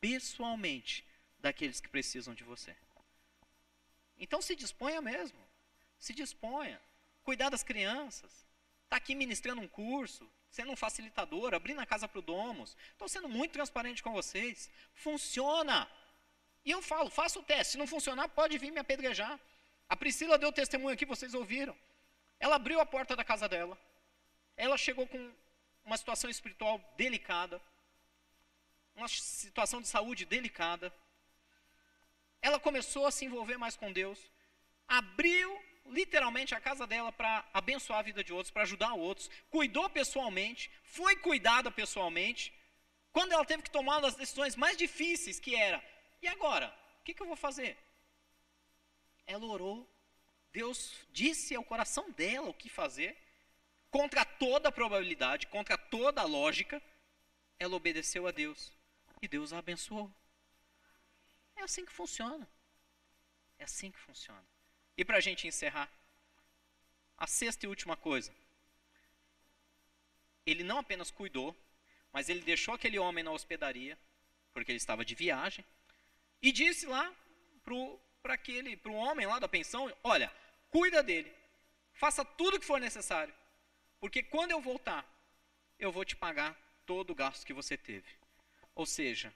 [0.00, 1.04] pessoalmente
[1.38, 2.74] daqueles que precisam de você.
[4.18, 5.38] Então se disponha mesmo,
[5.98, 6.80] se disponha.
[7.22, 8.46] Cuidar das crianças,
[8.84, 13.08] está aqui ministrando um curso, sendo um facilitador, abrindo a casa para o Domus, estou
[13.08, 14.70] sendo muito transparente com vocês.
[14.94, 15.90] Funciona.
[16.64, 17.72] E eu falo, faça o teste.
[17.72, 19.38] Se não funcionar, pode vir me apedrejar.
[19.88, 21.76] A Priscila deu testemunho aqui, vocês ouviram.
[22.40, 23.78] Ela abriu a porta da casa dela.
[24.56, 25.32] Ela chegou com
[25.84, 27.60] uma situação espiritual delicada.
[28.96, 30.90] Uma situação de saúde delicada.
[32.40, 34.18] Ela começou a se envolver mais com Deus.
[34.88, 35.48] Abriu
[35.84, 39.30] literalmente a casa dela para abençoar a vida de outros, para ajudar outros.
[39.50, 40.70] Cuidou pessoalmente.
[40.82, 42.54] Foi cuidada pessoalmente.
[43.12, 45.82] Quando ela teve que tomar as decisões mais difíceis, que era
[46.22, 46.74] e agora?
[47.00, 47.76] O que, que eu vou fazer?
[49.26, 49.86] Ela orou.
[50.52, 53.14] Deus disse ao coração dela o que fazer.
[53.90, 56.82] contra toda a probabilidade, contra toda a lógica,
[57.58, 58.75] ela obedeceu a Deus
[59.22, 60.12] e Deus a abençoou.
[61.56, 62.48] É assim que funciona.
[63.58, 64.44] É assim que funciona.
[64.96, 65.90] E para a gente encerrar,
[67.16, 68.32] a sexta e última coisa.
[70.44, 71.56] Ele não apenas cuidou,
[72.12, 73.98] mas ele deixou aquele homem na hospedaria,
[74.52, 75.64] porque ele estava de viagem,
[76.40, 77.12] e disse lá
[78.22, 80.32] para aquele, para o homem lá da pensão, olha,
[80.70, 81.32] cuida dele,
[81.94, 83.34] faça tudo o que for necessário,
[83.98, 85.04] porque quando eu voltar,
[85.78, 88.08] eu vou te pagar todo o gasto que você teve.
[88.76, 89.34] Ou seja,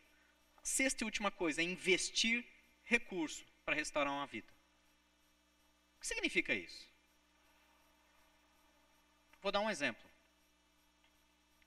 [0.57, 2.47] a sexta e última coisa é investir
[2.84, 4.53] recurso para restaurar uma vida.
[5.97, 6.86] O que significa isso?
[9.41, 10.09] Vou dar um exemplo.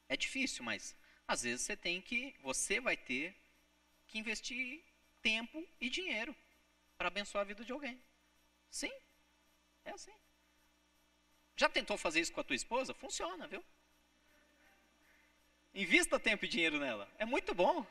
[0.08, 0.96] É difícil, mas
[1.28, 3.36] às vezes você tem que, você vai ter
[4.08, 4.84] que investir
[5.24, 6.36] tempo e dinheiro
[6.96, 8.00] para abençoar a vida de alguém.
[8.70, 8.92] Sim,
[9.84, 10.14] é assim.
[11.56, 12.94] Já tentou fazer isso com a tua esposa?
[12.94, 13.64] Funciona, viu?
[15.74, 17.10] Invista tempo e dinheiro nela.
[17.18, 17.86] É muito bom.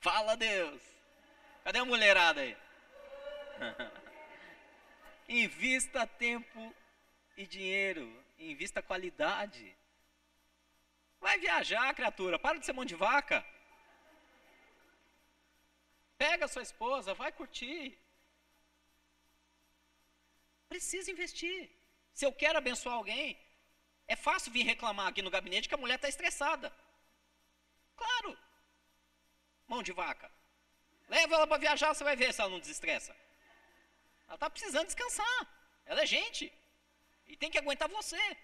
[0.00, 0.82] Fala Deus.
[1.62, 2.56] Cadê a mulherada aí?
[5.28, 6.74] Invista tempo
[7.36, 8.04] e dinheiro.
[8.36, 9.76] Invista qualidade.
[11.20, 12.36] Vai viajar, criatura.
[12.36, 13.46] Para de ser mão de vaca.
[16.18, 17.96] Pega sua esposa, vai curtir.
[20.68, 21.70] Precisa investir.
[22.12, 23.38] Se eu quero abençoar alguém,
[24.06, 26.72] é fácil vir reclamar aqui no gabinete que a mulher está estressada.
[27.96, 28.38] Claro.
[29.66, 30.30] Mão de vaca.
[31.08, 33.14] Leva ela para viajar, você vai ver se ela não desestressa.
[34.26, 35.38] Ela está precisando descansar.
[35.84, 36.52] Ela é gente.
[37.26, 38.36] E tem que aguentar você.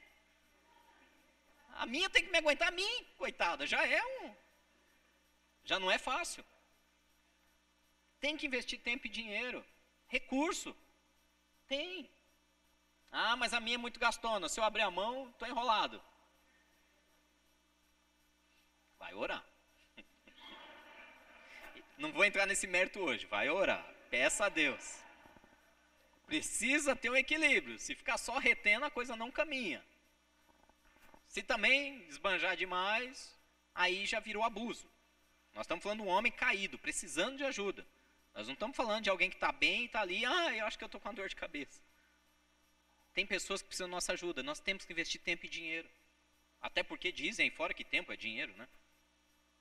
[1.75, 3.67] A minha tem que me aguentar a mim, coitada.
[3.67, 4.35] Já é um.
[5.65, 6.45] Já não é fácil.
[8.21, 9.65] Tem que investir tempo e dinheiro.
[10.09, 10.77] Recurso.
[11.67, 12.11] Tem.
[13.11, 14.49] Ah, mas a minha é muito gastona.
[14.49, 16.03] Se eu abrir a mão, estou enrolado.
[18.99, 19.45] Vai orar.
[21.97, 23.27] Não vou entrar nesse mérito hoje.
[23.27, 23.85] Vai orar.
[24.11, 25.01] Peça a Deus.
[26.27, 27.79] Precisa ter um equilíbrio.
[27.79, 29.83] Se ficar só retendo, a coisa não caminha.
[31.27, 33.35] Se também esbanjar demais,
[33.75, 34.91] aí já virou abuso.
[35.55, 37.87] Nós estamos falando de um homem caído, precisando de ajuda.
[38.35, 40.77] Nós não estamos falando de alguém que está bem e está ali, ah, eu acho
[40.77, 41.81] que eu estou com uma dor de cabeça.
[43.19, 44.45] Tem pessoas que precisam da nossa ajuda.
[44.45, 45.91] Nós temos que investir tempo e dinheiro.
[46.61, 48.69] Até porque dizem fora que tempo é dinheiro, né?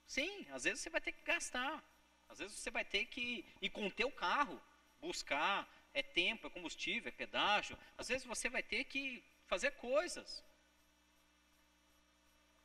[0.06, 1.84] Sim, às vezes você vai ter que gastar.
[2.30, 4.62] Às vezes você vai ter que ir com o teu carro,
[5.02, 7.76] buscar é tempo, é combustível, é pedágio.
[7.98, 10.44] Às vezes você vai ter que fazer coisas.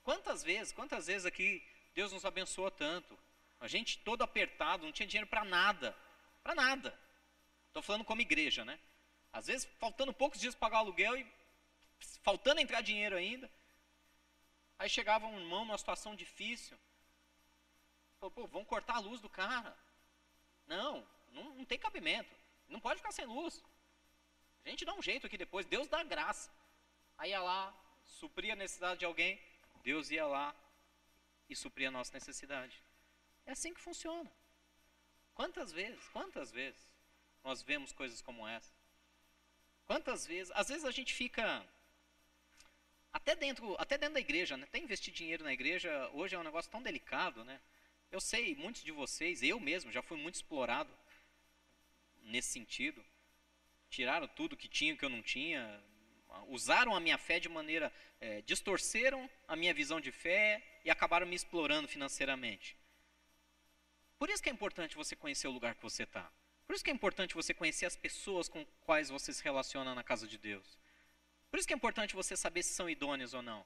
[0.02, 3.18] Quantas vezes, quantas vezes aqui Deus nos abençoou tanto?
[3.58, 5.96] A gente todo apertado, não tinha dinheiro para nada.
[6.42, 7.00] Para nada.
[7.68, 8.78] Estou falando como igreja, né?
[9.32, 11.26] Às vezes faltando poucos dias para pagar o aluguel e
[12.22, 13.50] faltando entrar dinheiro ainda.
[14.78, 16.76] Aí chegava um irmão numa situação difícil.
[18.18, 19.76] Falou, pô, vamos cortar a luz do cara.
[20.66, 22.34] Não, não, não tem cabimento.
[22.68, 23.62] Não pode ficar sem luz.
[24.64, 26.50] A gente dá um jeito aqui depois, Deus dá graça.
[27.18, 27.74] Aí ia lá,
[28.04, 29.40] supria a necessidade de alguém,
[29.82, 30.54] Deus ia lá
[31.48, 32.82] e supria a nossa necessidade.
[33.44, 34.30] É assim que funciona.
[35.34, 36.80] Quantas vezes, quantas vezes
[37.42, 38.72] nós vemos coisas como essa?
[39.86, 41.64] Quantas vezes, às vezes a gente fica
[43.12, 44.64] até dentro, até dentro da igreja, né?
[44.64, 47.60] Até investir dinheiro na igreja hoje é um negócio tão delicado, né?
[48.10, 50.92] Eu sei, muitos de vocês, eu mesmo já fui muito explorado
[52.22, 53.04] nesse sentido.
[53.90, 55.82] Tiraram tudo que tinha que eu não tinha,
[56.48, 61.26] usaram a minha fé de maneira, é, distorceram a minha visão de fé e acabaram
[61.26, 62.76] me explorando financeiramente.
[64.18, 66.30] Por isso que é importante você conhecer o lugar que você está.
[66.72, 70.02] Por isso que é importante você conhecer as pessoas com quais você se relaciona na
[70.02, 70.78] casa de Deus.
[71.50, 73.62] Por isso que é importante você saber se são idôneos ou não.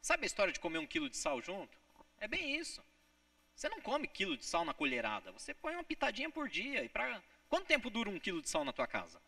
[0.00, 1.76] Sabe a história de comer um quilo de sal junto?
[2.20, 2.80] É bem isso.
[3.56, 5.32] Você não come quilo de sal na colherada.
[5.32, 6.84] Você põe uma pitadinha por dia.
[6.84, 9.20] E para Quanto tempo dura um quilo de sal na tua casa?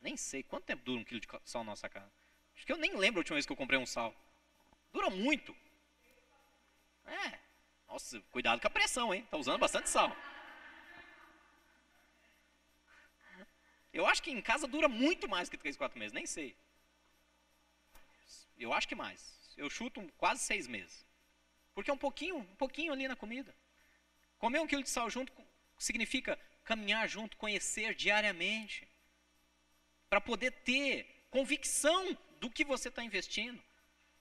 [0.00, 0.42] Nem sei.
[0.42, 2.10] Quanto tempo dura um quilo de sal na nossa casa?
[2.56, 4.12] Acho que eu nem lembro a última vez que eu comprei um sal.
[4.92, 5.54] Dura muito.
[7.06, 7.38] É.
[7.86, 9.24] Nossa, cuidado com a pressão, hein?
[9.30, 10.12] Tá usando bastante sal.
[13.92, 16.12] Eu acho que em casa dura muito mais que 3, 4 meses.
[16.12, 16.56] Nem sei.
[18.58, 19.20] Eu acho que mais.
[19.56, 21.04] Eu chuto quase 6 meses.
[21.74, 23.54] Porque é um pouquinho, um pouquinho ali na comida.
[24.38, 25.32] Comer um quilo de sal junto
[25.78, 28.86] significa caminhar junto, conhecer diariamente,
[30.08, 33.62] para poder ter convicção do que você está investindo.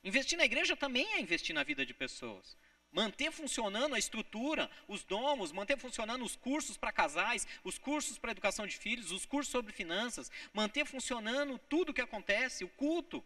[0.04, 2.58] Investir na igreja também é investir na vida de pessoas.
[2.92, 8.32] Manter funcionando a estrutura, os domos, manter funcionando os cursos para casais, os cursos para
[8.32, 13.24] educação de filhos, os cursos sobre finanças, manter funcionando tudo o que acontece, o culto.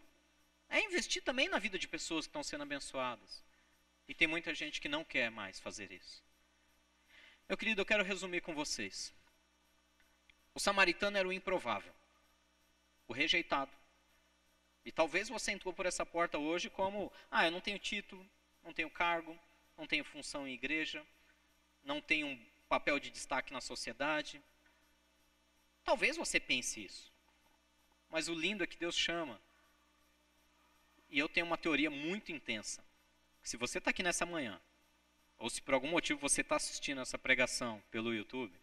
[0.68, 3.42] É investir também na vida de pessoas que estão sendo abençoadas.
[4.06, 6.22] E tem muita gente que não quer mais fazer isso.
[7.48, 9.12] Meu querido, eu quero resumir com vocês.
[10.54, 11.92] O samaritano era o improvável,
[13.08, 13.72] o rejeitado.
[14.84, 18.24] E talvez você entrou por essa porta hoje como: ah, eu não tenho título,
[18.62, 19.38] não tenho cargo,
[19.76, 21.04] não tenho função em igreja,
[21.82, 24.42] não tenho um papel de destaque na sociedade.
[25.84, 27.12] Talvez você pense isso.
[28.08, 29.40] Mas o lindo é que Deus chama.
[31.10, 32.84] E eu tenho uma teoria muito intensa.
[33.42, 34.60] Se você está aqui nessa manhã,
[35.38, 38.54] ou se por algum motivo você está assistindo essa pregação pelo YouTube,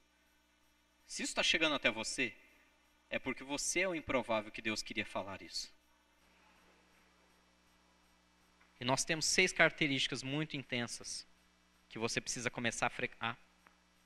[1.06, 2.34] se isso está chegando até você,
[3.10, 5.72] é porque você é o improvável que Deus queria falar isso.
[8.82, 11.28] E nós temos seis características muito intensas
[11.88, 13.36] que você precisa começar a, a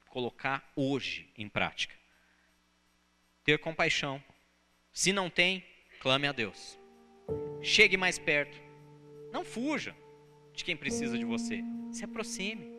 [0.09, 1.95] colocar hoje em prática.
[3.45, 4.21] Ter compaixão.
[4.91, 5.65] Se não tem,
[6.01, 6.77] clame a Deus.
[7.61, 8.57] Chegue mais perto.
[9.31, 9.95] Não fuja
[10.53, 11.63] de quem precisa de você.
[11.89, 12.77] Se aproxime.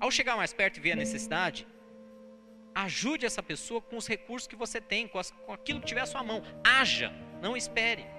[0.00, 1.66] Ao chegar mais perto e ver a necessidade,
[2.74, 5.18] ajude essa pessoa com os recursos que você tem, com,
[5.52, 6.42] aquilo que tiver à sua mão.
[6.64, 8.13] Haja, não espere.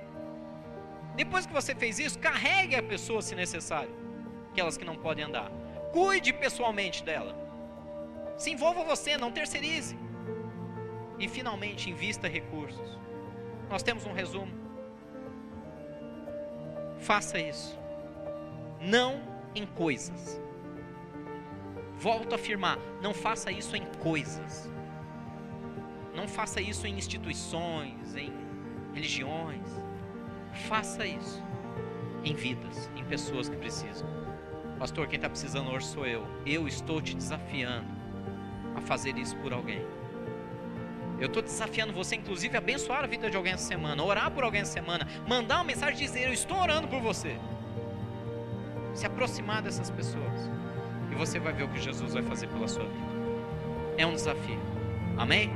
[1.16, 3.94] Depois que você fez isso, carregue a pessoa se necessário,
[4.52, 5.50] aquelas que não podem andar.
[5.94, 7.34] Cuide pessoalmente dela.
[8.38, 9.98] Se envolva você, não terceirize.
[11.18, 13.00] E finalmente invista recursos.
[13.70, 14.52] Nós temos um resumo.
[17.00, 17.80] Faça isso.
[18.82, 19.22] Não
[19.56, 20.42] em coisas.
[21.98, 24.70] Volto a afirmar, não faça isso em coisas.
[26.14, 28.34] Não faça isso em instituições, em
[28.94, 29.85] religiões
[30.56, 31.44] Faça isso
[32.24, 34.08] em vidas, em pessoas que precisam.
[34.80, 36.26] Pastor, quem está precisando hoje sou eu.
[36.46, 37.88] Eu estou te desafiando
[38.76, 39.86] a fazer isso por alguém.
[41.20, 44.44] Eu estou desafiando você, inclusive, a abençoar a vida de alguém essa semana, orar por
[44.44, 47.38] alguém essa semana, mandar uma mensagem e dizer: Eu estou orando por você.
[48.94, 50.50] Se aproximar dessas pessoas.
[51.12, 53.16] E você vai ver o que Jesus vai fazer pela sua vida.
[53.98, 54.60] É um desafio.
[55.18, 55.50] Amém?